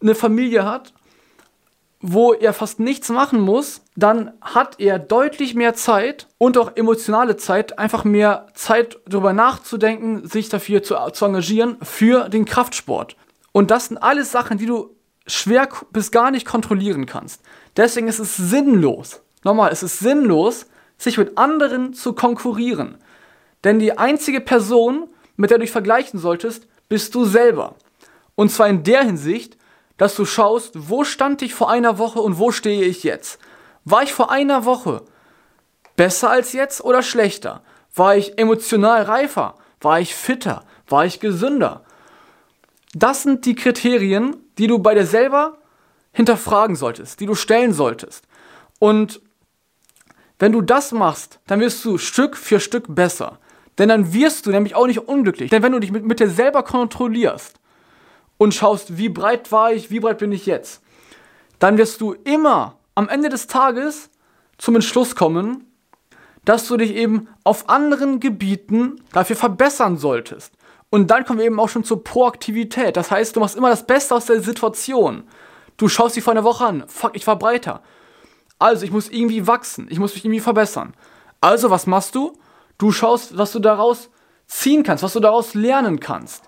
eine 0.00 0.14
Familie 0.14 0.64
hat, 0.64 0.92
wo 2.00 2.32
er 2.34 2.52
fast 2.52 2.78
nichts 2.78 3.08
machen 3.08 3.40
muss, 3.40 3.82
dann 3.96 4.32
hat 4.40 4.78
er 4.78 4.98
deutlich 4.98 5.54
mehr 5.54 5.74
Zeit 5.74 6.26
und 6.38 6.58
auch 6.58 6.76
emotionale 6.76 7.36
Zeit, 7.36 7.78
einfach 7.78 8.04
mehr 8.04 8.46
Zeit 8.54 8.98
darüber 9.06 9.32
nachzudenken, 9.32 10.28
sich 10.28 10.48
dafür 10.48 10.82
zu, 10.82 10.94
zu 11.12 11.24
engagieren 11.24 11.78
für 11.82 12.28
den 12.28 12.44
Kraftsport. 12.44 13.16
Und 13.52 13.70
das 13.70 13.86
sind 13.86 13.98
alles 13.98 14.30
Sachen, 14.30 14.58
die 14.58 14.66
du 14.66 14.94
schwer 15.26 15.68
bis 15.90 16.10
gar 16.10 16.30
nicht 16.30 16.46
kontrollieren 16.46 17.06
kannst. 17.06 17.40
Deswegen 17.76 18.08
ist 18.08 18.18
es 18.18 18.36
sinnlos. 18.36 19.22
Nochmal, 19.44 19.72
es 19.72 19.82
ist 19.82 19.98
sinnlos, 19.98 20.66
sich 20.98 21.18
mit 21.18 21.38
anderen 21.38 21.94
zu 21.94 22.12
konkurrieren. 22.12 22.98
Denn 23.64 23.78
die 23.78 23.96
einzige 23.96 24.40
Person, 24.40 25.08
mit 25.36 25.50
der 25.50 25.58
du 25.58 25.62
dich 25.62 25.72
vergleichen 25.72 26.20
solltest, 26.20 26.66
bist 26.88 27.14
du 27.14 27.24
selber. 27.24 27.74
Und 28.34 28.50
zwar 28.50 28.68
in 28.68 28.82
der 28.82 29.02
Hinsicht, 29.02 29.56
dass 29.96 30.14
du 30.14 30.24
schaust, 30.24 30.72
wo 30.74 31.04
stand 31.04 31.42
ich 31.42 31.54
vor 31.54 31.70
einer 31.70 31.98
Woche 31.98 32.20
und 32.20 32.38
wo 32.38 32.52
stehe 32.52 32.84
ich 32.84 33.02
jetzt. 33.02 33.38
War 33.84 34.02
ich 34.02 34.12
vor 34.12 34.30
einer 34.30 34.64
Woche 34.64 35.02
besser 35.96 36.30
als 36.30 36.52
jetzt 36.52 36.82
oder 36.82 37.02
schlechter? 37.02 37.62
War 37.94 38.16
ich 38.16 38.38
emotional 38.38 39.02
reifer? 39.02 39.54
War 39.80 40.00
ich 40.00 40.14
fitter? 40.14 40.64
War 40.88 41.06
ich 41.06 41.20
gesünder? 41.20 41.84
Das 42.94 43.22
sind 43.22 43.46
die 43.46 43.54
Kriterien, 43.54 44.36
die 44.58 44.66
du 44.66 44.78
bei 44.78 44.94
dir 44.94 45.06
selber 45.06 45.58
hinterfragen 46.12 46.76
solltest, 46.76 47.20
die 47.20 47.26
du 47.26 47.34
stellen 47.34 47.72
solltest. 47.72 48.24
Und 48.78 49.20
wenn 50.38 50.52
du 50.52 50.60
das 50.60 50.92
machst, 50.92 51.40
dann 51.46 51.60
wirst 51.60 51.84
du 51.84 51.98
Stück 51.98 52.36
für 52.36 52.60
Stück 52.60 52.94
besser. 52.94 53.38
Denn 53.78 53.88
dann 53.88 54.12
wirst 54.12 54.46
du 54.46 54.50
nämlich 54.50 54.74
auch 54.74 54.86
nicht 54.86 55.00
unglücklich. 55.00 55.50
Denn 55.50 55.62
wenn 55.62 55.72
du 55.72 55.78
dich 55.78 55.92
mit, 55.92 56.04
mit 56.04 56.20
dir 56.20 56.30
selber 56.30 56.62
kontrollierst 56.62 57.60
und 58.38 58.54
schaust, 58.54 58.96
wie 58.98 59.08
breit 59.08 59.52
war 59.52 59.72
ich, 59.72 59.90
wie 59.90 60.00
breit 60.00 60.18
bin 60.18 60.32
ich 60.32 60.46
jetzt, 60.46 60.82
dann 61.58 61.78
wirst 61.78 62.00
du 62.00 62.12
immer 62.12 62.76
am 62.94 63.08
Ende 63.08 63.28
des 63.28 63.46
Tages 63.46 64.10
zum 64.58 64.74
Entschluss 64.74 65.14
kommen, 65.14 65.70
dass 66.44 66.66
du 66.68 66.76
dich 66.76 66.94
eben 66.94 67.28
auf 67.44 67.68
anderen 67.68 68.20
Gebieten 68.20 69.02
dafür 69.12 69.36
verbessern 69.36 69.96
solltest. 69.96 70.52
Und 70.90 71.10
dann 71.10 71.24
kommen 71.24 71.40
wir 71.40 71.46
eben 71.46 71.58
auch 71.60 71.68
schon 71.68 71.84
zur 71.84 72.04
Proaktivität. 72.04 72.96
Das 72.96 73.10
heißt, 73.10 73.34
du 73.34 73.40
machst 73.40 73.56
immer 73.56 73.70
das 73.70 73.86
Beste 73.86 74.14
aus 74.14 74.26
der 74.26 74.40
Situation. 74.40 75.24
Du 75.76 75.88
schaust 75.88 76.16
dich 76.16 76.24
vor 76.24 76.32
einer 76.32 76.44
Woche 76.44 76.64
an. 76.64 76.84
Fuck, 76.86 77.16
ich 77.16 77.26
war 77.26 77.36
breiter. 77.36 77.82
Also, 78.58 78.84
ich 78.84 78.92
muss 78.92 79.10
irgendwie 79.10 79.46
wachsen. 79.46 79.88
Ich 79.90 79.98
muss 79.98 80.14
mich 80.14 80.24
irgendwie 80.24 80.40
verbessern. 80.40 80.94
Also, 81.40 81.70
was 81.70 81.86
machst 81.86 82.14
du? 82.14 82.38
Du 82.78 82.92
schaust, 82.92 83.36
was 83.36 83.52
du 83.52 83.58
daraus 83.58 84.08
ziehen 84.46 84.84
kannst, 84.84 85.02
was 85.02 85.12
du 85.12 85.20
daraus 85.20 85.54
lernen 85.54 86.00
kannst. 86.00 86.44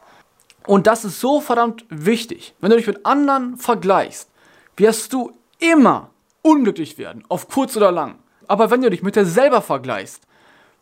Und 0.69 0.87
das 0.87 1.07
ist 1.07 1.19
so 1.19 1.41
verdammt 1.41 1.87
wichtig. 1.89 2.55
Wenn 2.61 2.69
du 2.69 2.77
dich 2.77 2.87
mit 2.87 3.07
anderen 3.07 3.57
vergleichst, 3.57 4.29
wirst 4.77 5.15
du 5.15 5.33
immer 5.59 6.11
unglücklich 6.43 6.99
werden, 6.99 7.25
auf 7.31 7.49
kurz 7.49 7.75
oder 7.75 7.91
lang. 7.91 8.19
Aber 8.49 8.71
wenn 8.71 8.83
du 8.83 8.91
dich 8.91 9.03
mit 9.03 9.17
dir 9.17 9.25
selber 9.25 9.63
vergleichst, 9.63 10.21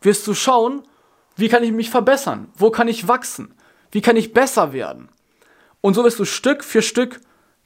wirst 0.00 0.26
du 0.26 0.34
schauen, 0.34 0.82
wie 1.36 1.48
kann 1.48 1.62
ich 1.62 1.70
mich 1.70 1.88
verbessern? 1.88 2.48
Wo 2.56 2.72
kann 2.72 2.88
ich 2.88 3.06
wachsen? 3.06 3.54
Wie 3.92 4.00
kann 4.00 4.16
ich 4.16 4.32
besser 4.32 4.72
werden? 4.72 5.08
Und 5.82 5.94
so 5.94 6.02
wirst 6.02 6.18
du 6.18 6.24
Stück 6.24 6.64
für 6.64 6.82
Stück 6.82 7.20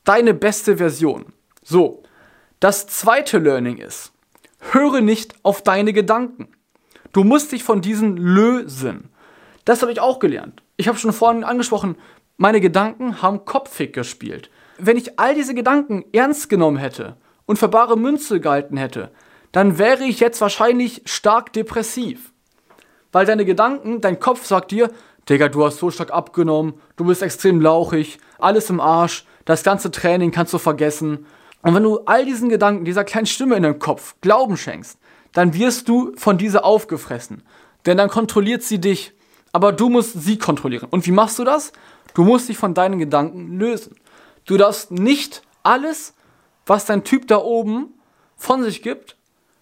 deine 0.05 0.35
beste 0.35 0.77
Version. 0.77 1.33
So, 1.63 2.03
das 2.61 2.87
zweite 2.87 3.39
Learning 3.39 3.79
ist, 3.79 4.13
höre 4.73 5.01
nicht 5.01 5.37
auf 5.43 5.63
deine 5.63 5.95
Gedanken. 5.95 6.49
Du 7.15 7.25
musst 7.25 7.53
dich 7.53 7.65
von 7.65 7.81
diesen 7.81 8.19
lösen. 8.19 9.09
Das 9.65 9.81
habe 9.81 9.91
ich 9.91 10.01
auch 10.01 10.19
gelernt. 10.19 10.63
Ich 10.81 10.89
habe 10.89 10.97
schon 10.97 11.13
vorhin 11.13 11.45
angesprochen, 11.45 11.97
meine 12.39 12.59
Gedanken 12.59 13.21
haben 13.21 13.45
Kopffick 13.45 13.93
gespielt. 13.93 14.49
Wenn 14.79 14.97
ich 14.97 15.19
all 15.19 15.35
diese 15.35 15.53
Gedanken 15.53 16.07
ernst 16.15 16.49
genommen 16.49 16.79
hätte 16.79 17.19
und 17.45 17.59
für 17.59 17.69
bare 17.69 17.99
Münze 17.99 18.41
gehalten 18.41 18.79
hätte, 18.79 19.11
dann 19.53 19.77
wäre 19.77 20.05
ich 20.05 20.21
jetzt 20.21 20.41
wahrscheinlich 20.41 21.03
stark 21.05 21.53
depressiv. 21.53 22.33
Weil 23.13 23.27
deine 23.27 23.45
Gedanken, 23.45 24.01
dein 24.01 24.21
Kopf 24.21 24.47
sagt 24.47 24.71
dir, 24.71 24.91
Digga, 25.29 25.51
du 25.51 25.67
hast 25.67 25.77
so 25.77 25.91
stark 25.91 26.13
abgenommen, 26.13 26.81
du 26.97 27.05
bist 27.05 27.21
extrem 27.21 27.61
lauchig, 27.61 28.19
alles 28.39 28.71
im 28.71 28.81
Arsch, 28.81 29.27
das 29.45 29.63
ganze 29.63 29.91
Training 29.91 30.31
kannst 30.31 30.55
du 30.55 30.59
vergessen. 30.59 31.27
Und 31.61 31.75
wenn 31.75 31.83
du 31.83 31.99
all 32.07 32.25
diesen 32.25 32.49
Gedanken, 32.49 32.87
dieser 32.87 33.05
kleinen 33.05 33.27
Stimme 33.27 33.57
in 33.57 33.65
deinem 33.65 33.81
Kopf 33.81 34.15
Glauben 34.23 34.57
schenkst, 34.57 34.99
dann 35.35 35.53
wirst 35.53 35.91
du 35.91 36.15
von 36.17 36.39
dieser 36.39 36.65
aufgefressen. 36.65 37.43
Denn 37.85 37.99
dann 37.99 38.09
kontrolliert 38.09 38.63
sie 38.63 38.81
dich. 38.81 39.13
Aber 39.53 39.73
du 39.73 39.89
musst 39.89 40.23
sie 40.23 40.39
kontrollieren. 40.39 40.89
Und 40.91 41.07
wie 41.07 41.13
machst 41.13 41.39
du 41.39 41.45
das? 41.45 41.73
Du 42.15 42.25
musst 42.25 42.49
dich 42.49 42.57
von 42.57 42.75
deinen 42.75 42.99
Gedanken 42.99 43.59
lösen. 43.59 43.97
Du 44.45 44.57
darfst 44.57 44.91
nicht 44.91 45.43
alles, 45.63 46.15
was 46.67 46.87
dein 46.87 47.05
Typ 47.05 47.27
da 47.29 47.39
oben 47.39 47.95
von 48.37 48.63
sich 48.63 48.83
gibt, 48.83 49.17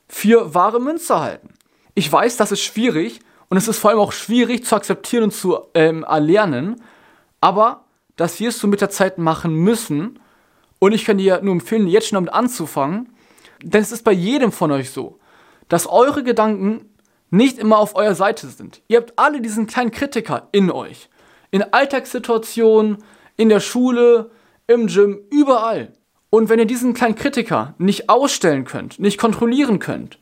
für 0.09 0.55
wahre 0.55 0.81
Münze 0.81 1.20
halten. 1.20 1.55
Ich 1.94 2.11
weiß, 2.11 2.37
das 2.37 2.53
ist 2.53 2.62
schwierig 2.62 3.20
und 3.48 3.57
es 3.57 3.68
ist 3.68 3.79
vor 3.79 3.90
allem 3.90 4.01
auch 4.01 4.12
schwierig 4.12 4.64
zu 4.64 4.77
akzeptieren 4.77 5.24
und 5.24 5.33
zu 5.33 5.59
ähm, 5.74 6.05
erlernen, 6.05 6.83
aber 7.40 7.85
das 8.16 8.40
wirst 8.40 8.62
du 8.62 8.66
mit 8.66 8.81
der 8.81 8.90
Zeit 8.90 9.18
machen 9.18 9.55
müssen 9.55 10.18
und 10.79 10.92
ich 10.92 11.05
kann 11.05 11.18
dir 11.18 11.40
nur 11.42 11.53
empfehlen, 11.53 11.87
jetzt 11.87 12.09
schon 12.09 12.16
damit 12.16 12.33
anzufangen, 12.33 13.09
denn 13.62 13.83
es 13.83 13.92
ist 13.92 14.05
bei 14.05 14.12
jedem 14.12 14.53
von 14.53 14.70
euch 14.70 14.90
so, 14.90 15.18
dass 15.68 15.87
eure 15.87 16.22
Gedanken 16.22 16.88
nicht 17.31 17.59
immer 17.59 17.79
auf 17.79 17.95
eurer 17.95 18.14
Seite 18.14 18.49
sind. 18.49 18.83
Ihr 18.88 18.99
habt 18.99 19.12
alle 19.17 19.41
diesen 19.41 19.67
kleinen 19.67 19.91
Kritiker 19.91 20.49
in 20.53 20.71
euch. 20.71 21.09
In 21.51 21.62
Alltagssituationen, 21.73 22.99
in 23.37 23.49
der 23.49 23.61
Schule, 23.61 24.31
im 24.67 24.87
Gym, 24.87 25.21
überall. 25.31 25.93
Und 26.31 26.49
wenn 26.49 26.59
ihr 26.59 26.67
diesen 26.67 26.95
kleinen 26.95 27.14
Kritiker 27.14 27.75
nicht 27.79 28.09
ausstellen 28.11 28.64
könnt, 28.64 28.99
nicht 28.99 29.19
kontrollieren 29.19 29.79
könnt, 29.79 30.19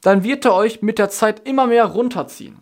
dann 0.00 0.24
wird 0.24 0.44
er 0.44 0.54
euch 0.54 0.82
mit 0.82 0.98
der 0.98 1.10
Zeit 1.10 1.46
immer 1.46 1.66
mehr 1.66 1.84
runterziehen. 1.84 2.58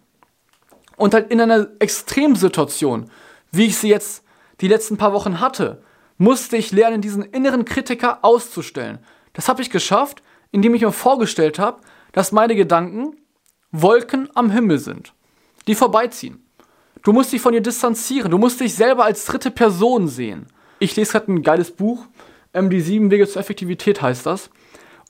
Und 0.96 1.14
halt 1.14 1.30
in 1.30 1.40
einer 1.40 1.68
Extremsituation, 1.78 3.10
wie 3.50 3.66
ich 3.66 3.76
sie 3.76 3.88
jetzt 3.88 4.24
die 4.60 4.68
letzten 4.68 4.96
paar 4.96 5.12
Wochen 5.12 5.40
hatte, 5.40 5.82
musste 6.18 6.56
ich 6.56 6.72
lernen, 6.72 7.00
diesen 7.00 7.22
inneren 7.22 7.64
Kritiker 7.64 8.20
auszustellen. 8.22 8.98
Das 9.32 9.48
habe 9.48 9.62
ich 9.62 9.70
geschafft, 9.70 10.22
indem 10.52 10.74
ich 10.74 10.82
mir 10.82 10.92
vorgestellt 10.92 11.58
habe, 11.58 11.80
dass 12.12 12.32
meine 12.32 12.54
Gedanken 12.54 13.16
Wolken 13.76 14.28
am 14.34 14.50
Himmel 14.50 14.78
sind, 14.78 15.12
die 15.66 15.74
vorbeiziehen. 15.74 16.40
Du 17.02 17.12
musst 17.12 17.32
dich 17.32 17.40
von 17.40 17.54
ihr 17.54 17.60
distanzieren, 17.60 18.30
du 18.30 18.38
musst 18.38 18.60
dich 18.60 18.72
selber 18.72 19.04
als 19.04 19.24
dritte 19.24 19.50
Person 19.50 20.06
sehen. 20.06 20.46
Ich 20.78 20.94
lese 20.94 21.10
gerade 21.10 21.32
ein 21.32 21.42
geiles 21.42 21.72
Buch, 21.72 22.06
ähm, 22.52 22.70
Die 22.70 22.80
sieben 22.80 23.10
Wege 23.10 23.26
zur 23.26 23.40
Effektivität 23.40 24.00
heißt 24.00 24.26
das. 24.26 24.48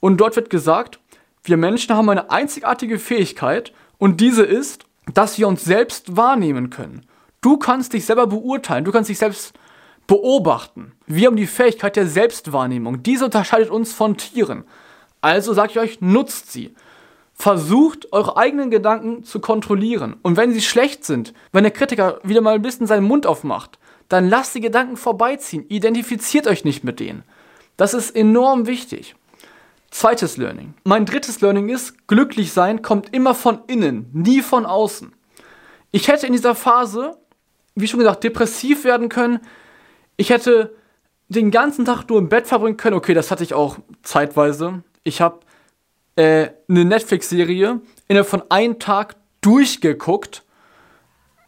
Und 0.00 0.16
dort 0.16 0.36
wird 0.36 0.48
gesagt, 0.48 0.98
wir 1.42 1.58
Menschen 1.58 1.94
haben 1.94 2.08
eine 2.08 2.30
einzigartige 2.30 2.98
Fähigkeit 2.98 3.74
und 3.98 4.22
diese 4.22 4.44
ist, 4.44 4.86
dass 5.12 5.36
wir 5.36 5.46
uns 5.46 5.62
selbst 5.62 6.16
wahrnehmen 6.16 6.70
können. 6.70 7.02
Du 7.42 7.58
kannst 7.58 7.92
dich 7.92 8.06
selber 8.06 8.26
beurteilen, 8.26 8.86
du 8.86 8.92
kannst 8.92 9.10
dich 9.10 9.18
selbst 9.18 9.52
beobachten. 10.06 10.92
Wir 11.06 11.26
haben 11.26 11.36
die 11.36 11.46
Fähigkeit 11.46 11.96
der 11.96 12.06
Selbstwahrnehmung. 12.06 13.02
Diese 13.02 13.26
unterscheidet 13.26 13.68
uns 13.68 13.92
von 13.92 14.16
Tieren. 14.16 14.64
Also 15.20 15.52
sage 15.52 15.72
ich 15.72 15.78
euch, 15.78 16.00
nutzt 16.00 16.50
sie. 16.50 16.74
Versucht, 17.34 18.12
eure 18.12 18.36
eigenen 18.36 18.70
Gedanken 18.70 19.24
zu 19.24 19.40
kontrollieren. 19.40 20.16
Und 20.22 20.36
wenn 20.36 20.52
sie 20.52 20.62
schlecht 20.62 21.04
sind, 21.04 21.34
wenn 21.52 21.64
der 21.64 21.72
Kritiker 21.72 22.20
wieder 22.22 22.40
mal 22.40 22.54
ein 22.54 22.62
bisschen 22.62 22.86
seinen 22.86 23.06
Mund 23.06 23.26
aufmacht, 23.26 23.78
dann 24.08 24.28
lasst 24.28 24.54
die 24.54 24.60
Gedanken 24.60 24.96
vorbeiziehen. 24.96 25.66
Identifiziert 25.68 26.46
euch 26.46 26.64
nicht 26.64 26.84
mit 26.84 27.00
denen. 27.00 27.24
Das 27.76 27.92
ist 27.94 28.14
enorm 28.14 28.66
wichtig. 28.66 29.16
Zweites 29.90 30.36
Learning. 30.36 30.74
Mein 30.84 31.06
drittes 31.06 31.40
Learning 31.40 31.68
ist, 31.68 32.06
glücklich 32.08 32.52
sein 32.52 32.82
kommt 32.82 33.14
immer 33.14 33.34
von 33.34 33.60
innen, 33.66 34.10
nie 34.12 34.42
von 34.42 34.66
außen. 34.66 35.12
Ich 35.90 36.08
hätte 36.08 36.26
in 36.26 36.32
dieser 36.32 36.54
Phase, 36.54 37.16
wie 37.74 37.86
schon 37.86 38.00
gesagt, 38.00 38.24
depressiv 38.24 38.84
werden 38.84 39.08
können. 39.08 39.40
Ich 40.16 40.30
hätte 40.30 40.74
den 41.28 41.50
ganzen 41.50 41.84
Tag 41.84 42.08
nur 42.08 42.18
im 42.18 42.28
Bett 42.28 42.46
verbringen 42.46 42.76
können. 42.76 42.96
Okay, 42.96 43.14
das 43.14 43.30
hatte 43.30 43.44
ich 43.44 43.54
auch 43.54 43.78
zeitweise. 44.02 44.82
Ich 45.04 45.20
habe 45.20 45.40
äh, 46.16 46.48
eine 46.68 46.84
Netflix-Serie 46.84 47.80
innerhalb 48.08 48.28
von 48.28 48.50
einem 48.50 48.78
Tag 48.78 49.16
durchgeguckt. 49.40 50.44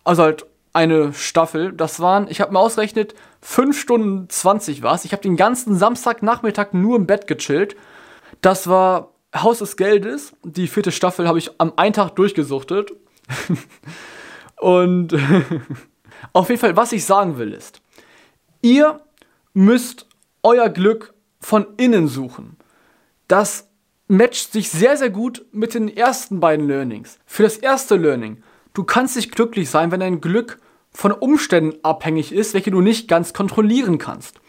Also 0.04 0.22
halt 0.22 0.46
eine 0.72 1.12
Staffel. 1.14 1.72
Das 1.72 2.00
waren, 2.00 2.28
ich 2.28 2.40
habe 2.40 2.52
mir 2.52 2.58
ausgerechnet, 2.58 3.14
5 3.40 3.78
Stunden 3.80 4.28
20 4.28 4.82
war. 4.82 5.00
Ich 5.04 5.12
habe 5.12 5.22
den 5.22 5.36
ganzen 5.36 5.76
Samstagnachmittag 5.76 6.72
nur 6.72 6.96
im 6.96 7.06
Bett 7.06 7.26
gechillt. 7.26 7.76
Das 8.42 8.68
war 8.68 9.14
Haus 9.34 9.58
des 9.58 9.76
Geldes. 9.76 10.34
Die 10.44 10.68
vierte 10.68 10.92
Staffel 10.92 11.26
habe 11.26 11.38
ich 11.38 11.50
am 11.58 11.72
einen 11.76 11.94
Tag 11.94 12.16
durchgesuchtet. 12.16 12.92
Und 14.60 15.14
auf 16.32 16.48
jeden 16.48 16.60
Fall, 16.60 16.76
was 16.76 16.92
ich 16.92 17.04
sagen 17.04 17.38
will, 17.38 17.52
ist, 17.52 17.80
ihr 18.62 19.00
müsst 19.54 20.06
euer 20.42 20.68
Glück 20.68 21.14
von 21.40 21.66
innen 21.76 22.08
suchen. 22.08 22.56
Das 23.28 23.65
matcht 24.08 24.52
sich 24.52 24.70
sehr, 24.70 24.96
sehr 24.96 25.10
gut 25.10 25.44
mit 25.52 25.74
den 25.74 25.94
ersten 25.94 26.40
beiden 26.40 26.66
Learnings. 26.66 27.18
Für 27.26 27.42
das 27.42 27.56
erste 27.56 27.96
Learning, 27.96 28.42
du 28.74 28.84
kannst 28.84 29.16
nicht 29.16 29.34
glücklich 29.34 29.70
sein, 29.70 29.90
wenn 29.90 30.00
dein 30.00 30.20
Glück 30.20 30.58
von 30.92 31.12
Umständen 31.12 31.78
abhängig 31.82 32.32
ist, 32.32 32.54
welche 32.54 32.70
du 32.70 32.80
nicht 32.80 33.08
ganz 33.08 33.34
kontrollieren 33.34 33.98
kannst. 33.98 34.40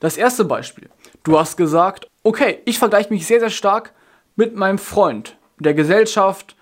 Das 0.00 0.16
erste 0.16 0.44
Beispiel. 0.44 0.90
Du 1.22 1.38
hast 1.38 1.56
gesagt, 1.56 2.08
okay, 2.22 2.60
ich 2.66 2.78
vergleiche 2.78 3.12
mich 3.12 3.26
sehr, 3.26 3.40
sehr 3.40 3.50
stark 3.50 3.92
mit 4.34 4.54
meinem 4.56 4.78
Freund, 4.78 5.36
der 5.58 5.74
Gesellschaft, 5.74 6.56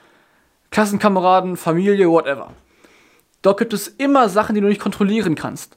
Klassenkameraden, 0.71 1.57
Familie, 1.57 2.09
whatever. 2.09 2.53
Dort 3.43 3.59
gibt 3.59 3.73
es 3.73 3.89
immer 3.89 4.29
Sachen, 4.29 4.55
die 4.55 4.61
du 4.61 4.69
nicht 4.69 4.81
kontrollieren 4.81 5.35
kannst. 5.35 5.77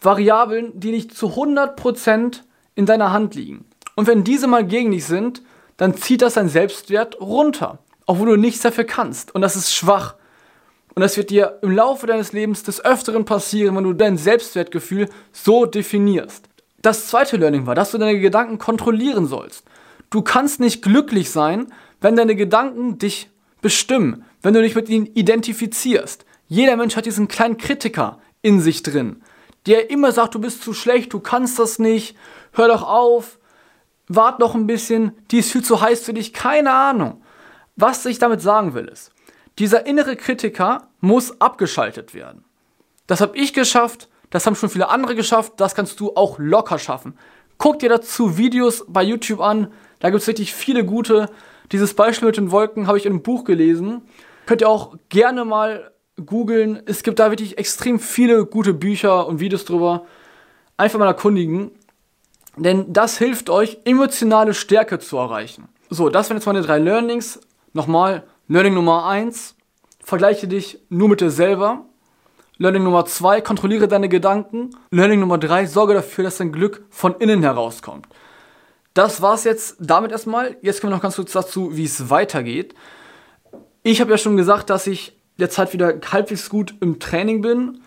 Variablen, 0.00 0.78
die 0.78 0.92
nicht 0.92 1.14
zu 1.14 1.28
100% 1.28 2.40
in 2.74 2.86
deiner 2.86 3.12
Hand 3.12 3.34
liegen. 3.34 3.64
Und 3.96 4.06
wenn 4.06 4.24
diese 4.24 4.46
mal 4.46 4.64
gegen 4.64 4.92
dich 4.92 5.04
sind, 5.04 5.42
dann 5.80 5.96
zieht 5.96 6.20
das 6.20 6.34
dein 6.34 6.50
Selbstwert 6.50 7.18
runter, 7.22 7.78
obwohl 8.04 8.28
du 8.28 8.36
nichts 8.36 8.60
dafür 8.60 8.84
kannst. 8.84 9.34
Und 9.34 9.40
das 9.40 9.56
ist 9.56 9.74
schwach. 9.74 10.16
Und 10.94 11.00
das 11.00 11.16
wird 11.16 11.30
dir 11.30 11.58
im 11.62 11.70
Laufe 11.70 12.06
deines 12.06 12.34
Lebens 12.34 12.62
des 12.62 12.84
Öfteren 12.84 13.24
passieren, 13.24 13.74
wenn 13.76 13.84
du 13.84 13.94
dein 13.94 14.18
Selbstwertgefühl 14.18 15.08
so 15.32 15.64
definierst. 15.64 16.44
Das 16.82 17.06
zweite 17.06 17.38
Learning 17.38 17.64
war, 17.64 17.74
dass 17.74 17.92
du 17.92 17.96
deine 17.98 18.20
Gedanken 18.20 18.58
kontrollieren 18.58 19.24
sollst. 19.24 19.64
Du 20.10 20.20
kannst 20.20 20.60
nicht 20.60 20.82
glücklich 20.82 21.30
sein, 21.30 21.72
wenn 22.02 22.14
deine 22.14 22.36
Gedanken 22.36 22.98
dich 22.98 23.30
bestimmen, 23.62 24.26
wenn 24.42 24.52
du 24.52 24.60
dich 24.60 24.74
mit 24.74 24.90
ihnen 24.90 25.06
identifizierst. 25.06 26.26
Jeder 26.46 26.76
Mensch 26.76 26.94
hat 26.94 27.06
diesen 27.06 27.26
kleinen 27.26 27.56
Kritiker 27.56 28.18
in 28.42 28.60
sich 28.60 28.82
drin, 28.82 29.22
der 29.64 29.88
immer 29.88 30.12
sagt, 30.12 30.34
du 30.34 30.40
bist 30.40 30.62
zu 30.62 30.74
schlecht, 30.74 31.14
du 31.14 31.20
kannst 31.20 31.58
das 31.58 31.78
nicht, 31.78 32.18
hör 32.52 32.68
doch 32.68 32.82
auf, 32.82 33.38
wart 34.10 34.40
noch 34.40 34.54
ein 34.54 34.66
bisschen, 34.66 35.12
die 35.30 35.38
ist 35.38 35.52
viel 35.52 35.62
zu 35.62 35.80
heiß 35.80 36.02
für 36.02 36.12
dich, 36.12 36.32
keine 36.32 36.72
Ahnung. 36.72 37.22
Was 37.76 38.04
ich 38.04 38.18
damit 38.18 38.42
sagen 38.42 38.74
will 38.74 38.86
ist, 38.86 39.12
dieser 39.58 39.86
innere 39.86 40.16
Kritiker 40.16 40.88
muss 41.00 41.40
abgeschaltet 41.40 42.12
werden. 42.12 42.44
Das 43.06 43.20
habe 43.20 43.36
ich 43.36 43.54
geschafft, 43.54 44.08
das 44.30 44.46
haben 44.46 44.56
schon 44.56 44.68
viele 44.68 44.88
andere 44.88 45.14
geschafft, 45.14 45.54
das 45.56 45.74
kannst 45.74 46.00
du 46.00 46.14
auch 46.16 46.38
locker 46.38 46.78
schaffen. 46.78 47.16
Guck 47.56 47.78
dir 47.78 47.88
dazu 47.88 48.36
Videos 48.36 48.84
bei 48.88 49.02
YouTube 49.02 49.40
an, 49.40 49.72
da 50.00 50.10
gibt 50.10 50.22
es 50.22 50.28
richtig 50.28 50.54
viele 50.54 50.84
gute. 50.84 51.30
Dieses 51.72 51.94
Beispiel 51.94 52.26
mit 52.26 52.36
den 52.36 52.50
Wolken 52.50 52.86
habe 52.86 52.98
ich 52.98 53.06
in 53.06 53.12
einem 53.12 53.22
Buch 53.22 53.44
gelesen. 53.44 54.02
Könnt 54.46 54.62
ihr 54.62 54.68
auch 54.68 54.96
gerne 55.08 55.44
mal 55.44 55.92
googeln. 56.24 56.82
Es 56.86 57.02
gibt 57.02 57.18
da 57.18 57.30
wirklich 57.30 57.58
extrem 57.58 58.00
viele 58.00 58.44
gute 58.44 58.74
Bücher 58.74 59.26
und 59.26 59.40
Videos 59.40 59.64
drüber. 59.64 60.06
Einfach 60.76 60.98
mal 60.98 61.06
erkundigen. 61.06 61.70
Denn 62.56 62.92
das 62.92 63.18
hilft 63.18 63.50
euch, 63.50 63.78
emotionale 63.84 64.54
Stärke 64.54 64.98
zu 64.98 65.16
erreichen. 65.16 65.68
So, 65.88 66.08
das 66.08 66.28
wären 66.28 66.38
jetzt 66.38 66.46
meine 66.46 66.62
drei 66.62 66.78
Learnings. 66.78 67.40
Nochmal, 67.72 68.24
Learning 68.48 68.74
Nummer 68.74 69.06
1, 69.06 69.54
vergleiche 70.02 70.48
dich 70.48 70.78
nur 70.88 71.08
mit 71.08 71.20
dir 71.20 71.30
selber. 71.30 71.84
Learning 72.58 72.82
Nummer 72.82 73.06
2, 73.06 73.40
kontrolliere 73.40 73.88
deine 73.88 74.08
Gedanken. 74.08 74.70
Learning 74.90 75.20
Nummer 75.20 75.38
3, 75.38 75.66
sorge 75.66 75.94
dafür, 75.94 76.24
dass 76.24 76.38
dein 76.38 76.52
Glück 76.52 76.84
von 76.90 77.14
innen 77.14 77.42
herauskommt. 77.42 78.06
Das 78.92 79.22
war's 79.22 79.44
jetzt 79.44 79.76
damit 79.78 80.10
erstmal. 80.10 80.56
Jetzt 80.62 80.80
kommen 80.80 80.92
wir 80.92 80.96
noch 80.96 81.02
ganz 81.02 81.16
kurz 81.16 81.32
dazu, 81.32 81.76
wie 81.76 81.84
es 81.84 82.10
weitergeht. 82.10 82.74
Ich 83.82 84.00
habe 84.00 84.10
ja 84.10 84.18
schon 84.18 84.36
gesagt, 84.36 84.68
dass 84.68 84.86
ich 84.86 85.16
derzeit 85.38 85.72
wieder 85.72 85.94
halbwegs 86.12 86.50
gut 86.50 86.74
im 86.80 86.98
Training 86.98 87.40
bin. 87.40 87.80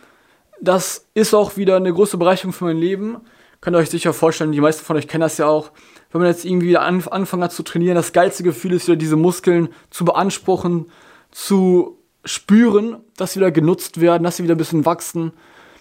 Das 0.61 1.07
ist 1.13 1.33
auch 1.33 1.57
wieder 1.57 1.75
eine 1.75 1.93
große 1.93 2.17
Bereicherung 2.17 2.53
für 2.53 2.65
mein 2.65 2.77
Leben. 2.77 3.17
Könnt 3.63 3.77
ihr 3.77 3.79
euch 3.79 3.89
sicher 3.89 4.11
vorstellen, 4.11 4.51
die 4.51 4.59
meisten 4.59 4.83
von 4.83 4.97
euch 4.97 5.07
kennen 5.07 5.21
das 5.21 5.37
ja 5.37 5.45
auch. 5.47 5.71
Wenn 6.11 6.19
man 6.19 6.29
jetzt 6.29 6.43
irgendwie 6.43 6.75
an, 6.75 7.01
angefangen 7.09 7.43
hat 7.43 7.53
zu 7.53 7.63
trainieren, 7.63 7.95
das 7.95 8.11
geilste 8.11 8.43
Gefühl 8.43 8.73
ist 8.73 8.87
wieder, 8.87 8.97
diese 8.97 9.15
Muskeln 9.15 9.69
zu 9.89 10.03
beanspruchen, 10.03 10.87
zu 11.31 11.97
spüren, 12.25 12.97
dass 13.15 13.31
sie 13.31 13.39
wieder 13.39 13.51
genutzt 13.51 14.01
werden, 14.01 14.25
dass 14.25 14.35
sie 14.35 14.43
wieder 14.43 14.55
ein 14.55 14.57
bisschen 14.57 14.85
wachsen. 14.85 15.31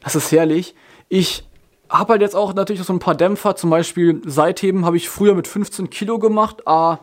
Das 0.01 0.14
ist 0.14 0.31
herrlich. 0.31 0.77
Ich 1.09 1.42
habe 1.88 2.12
halt 2.12 2.23
jetzt 2.23 2.37
auch 2.37 2.55
natürlich 2.55 2.85
so 2.85 2.92
ein 2.92 3.01
paar 3.01 3.16
Dämpfer, 3.16 3.57
zum 3.57 3.71
Beispiel 3.71 4.23
Seitheben 4.27 4.87
habe 4.87 4.97
ich 4.97 5.09
früher 5.09 5.35
mit 5.35 5.49
15 5.49 5.90
Kilo 5.90 6.21
gemacht, 6.21 6.68
a 6.68 7.01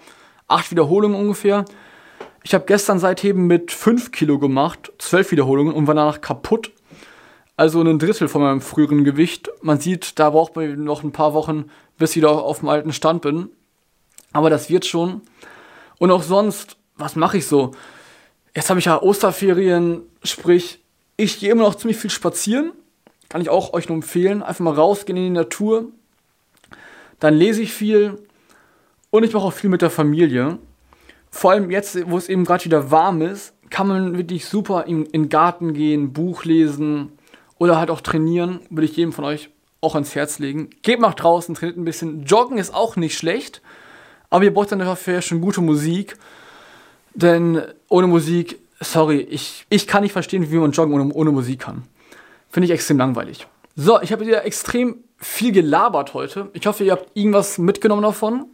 acht 0.48 0.72
Wiederholungen 0.72 1.20
ungefähr. 1.20 1.66
Ich 2.44 2.54
habe 2.54 2.64
gestern 2.66 3.00
seitheben 3.00 3.48
mit 3.48 3.74
5 3.74 4.14
Kilo 4.14 4.40
gemacht, 4.40 4.94
12 4.98 5.32
Wiederholungen 5.32 5.74
und 5.74 5.88
war 5.88 5.94
danach 5.94 6.22
kaputt. 6.22 6.72
Also 7.60 7.82
ein 7.82 8.00
Drittel 8.00 8.30
von 8.30 8.42
meinem 8.42 8.62
früheren 8.62 9.04
Gewicht. 9.04 9.50
Man 9.62 9.82
sieht, 9.82 10.18
da 10.18 10.30
braucht 10.30 10.56
man 10.56 10.82
noch 10.86 11.04
ein 11.04 11.12
paar 11.12 11.34
Wochen, 11.34 11.66
bis 11.98 12.12
ich 12.12 12.16
wieder 12.16 12.32
auf 12.32 12.60
dem 12.60 12.70
alten 12.70 12.94
Stand 12.94 13.22
bin. 13.22 13.50
Aber 14.32 14.50
das 14.50 14.70
wird 14.70 14.86
schon. 14.86 15.20
Und 15.98 16.10
auch 16.10 16.24
sonst, 16.24 16.78
was 16.96 17.18
mache 17.18 17.36
ich 17.36 17.48
so? 17.48 17.72
Jetzt 18.56 18.70
habe 18.70 18.80
ich 18.80 18.86
ja 18.86 19.02
Osterferien, 19.02 20.04
sprich, 20.24 20.80
ich 21.18 21.42
gehe 21.42 21.52
immer 21.52 21.64
noch 21.64 21.76
ziemlich 21.76 21.98
viel 21.98 22.10
spazieren. 22.10 22.72
Kann 23.28 23.42
ich 23.42 23.50
auch 23.50 23.74
euch 23.74 23.90
nur 23.90 23.98
empfehlen. 23.98 24.42
Einfach 24.42 24.64
mal 24.64 24.76
rausgehen 24.76 25.18
in 25.18 25.26
die 25.26 25.30
Natur. 25.32 25.90
Dann 27.20 27.34
lese 27.34 27.62
ich 27.62 27.74
viel 27.74 28.20
und 29.10 29.24
ich 29.26 29.34
mache 29.34 29.44
auch 29.44 29.52
viel 29.52 29.70
mit 29.70 29.82
der 29.82 29.90
Familie. 29.90 30.60
Vor 31.30 31.52
allem 31.52 31.70
jetzt, 31.72 32.10
wo 32.10 32.18
es 32.18 32.30
eben 32.30 32.46
gerade 32.46 32.64
wieder 32.64 32.90
warm 32.90 33.22
ist, 33.22 33.54
kann 33.70 33.90
man 33.90 34.16
wirklich 34.18 34.46
super 34.46 34.86
in, 34.86 35.12
den 35.12 35.28
Garten 35.28 35.74
gehen, 35.74 36.14
Buch 36.14 36.46
lesen 36.46 37.19
oder 37.60 37.78
halt 37.78 37.92
auch 37.92 38.02
trainieren. 38.02 38.62
Würde 38.72 38.86
ich 38.86 38.98
jedem 38.98 39.14
von 39.14 39.26
euch 39.26 39.52
auch 39.82 39.94
ans 39.94 40.16
Herz 40.16 40.40
legen. 40.40 40.72
Geht 40.82 41.00
mal 41.00 41.12
draußen, 41.12 41.54
trainiert 41.54 41.78
ein 41.78 41.86
bisschen. 41.86 42.24
Joggen 42.24 42.58
ist 42.58 42.74
auch 42.74 42.96
nicht 42.96 43.16
schlecht, 43.16 43.62
aber 44.32 44.44
ihr 44.44 44.54
braucht 44.54 44.72
dann 44.72 44.80
dafür 44.80 45.22
schon 45.22 45.42
gute 45.42 45.62
Musik. 45.62 46.18
Denn 47.14 47.62
ohne 47.90 48.08
Musik, 48.08 48.60
sorry, 48.80 49.20
ich, 49.20 49.66
ich 49.70 49.86
kann 49.88 50.04
nicht 50.04 50.14
verstehen, 50.14 50.52
wie 50.52 50.58
man 50.58 50.72
joggen 50.72 50.94
ohne, 50.94 51.14
ohne 51.14 51.32
Musik 51.32 51.60
kann. 51.60 51.84
Finde 52.50 52.66
ich 52.66 52.72
extrem 52.72 52.98
langweilig. 52.98 53.46
So, 53.76 54.02
ich 54.02 54.12
habe 54.12 54.26
wieder 54.26 54.44
extrem 54.46 55.04
viel 55.18 55.52
gelabert 55.52 56.14
heute. 56.14 56.50
Ich 56.54 56.66
hoffe, 56.66 56.84
ihr 56.84 56.94
habt 56.94 57.10
irgendwas 57.14 57.58
mitgenommen 57.58 58.02
davon. 58.02 58.46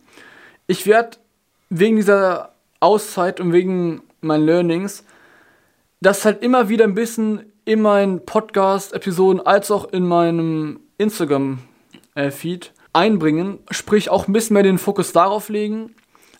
Ich 0.67 0.85
werde 0.85 1.17
wegen 1.69 1.95
dieser 1.95 2.53
Auszeit 2.79 3.39
und 3.39 3.53
wegen 3.53 4.01
meinen 4.21 4.45
Learnings 4.45 5.03
das 6.01 6.25
halt 6.25 6.43
immer 6.43 6.69
wieder 6.69 6.85
ein 6.85 6.93
bisschen 6.93 7.51
in 7.65 7.82
meinen 7.82 8.25
Podcast-Episoden 8.25 9.45
als 9.45 9.71
auch 9.71 9.86
in 9.91 10.08
meinem 10.08 10.80
Instagram-Feed 10.97 12.71
einbringen. 12.93 13.60
Sprich, 13.71 14.10
auch 14.10 14.28
ein 14.28 14.34
bisschen 14.34 14.54
mehr 14.54 14.63
den 14.63 14.78
Fokus 14.78 15.12
darauf 15.12 15.49
legen. 15.49 15.95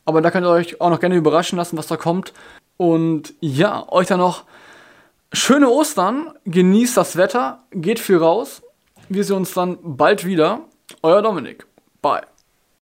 Aber 0.06 0.22
da 0.22 0.32
könnt 0.32 0.46
ihr 0.46 0.52
euch 0.52 0.80
auch 0.80 0.90
noch 0.90 1.00
gerne 1.00 1.16
überraschen 1.16 1.58
lassen, 1.58 1.78
was 1.78 1.88
da 1.88 1.98
kommt. 1.98 2.34
Und 2.78 3.34
ja, 3.40 3.92
euch 3.92 4.08
dann 4.08 4.20
noch 4.20 4.44
schöne 5.34 5.70
Ostern. 5.70 6.34
Genießt 6.46 6.96
das 6.96 7.18
Wetter. 7.18 7.64
Geht 7.72 8.00
viel 8.00 8.18
raus. 8.18 8.62
Wir 9.10 9.24
sehen 9.24 9.38
uns 9.38 9.54
dann 9.54 9.78
bald 9.82 10.26
wieder. 10.26 10.62
Euer 11.02 11.22
Dominik. 11.22 11.66
Bye. 12.02 12.35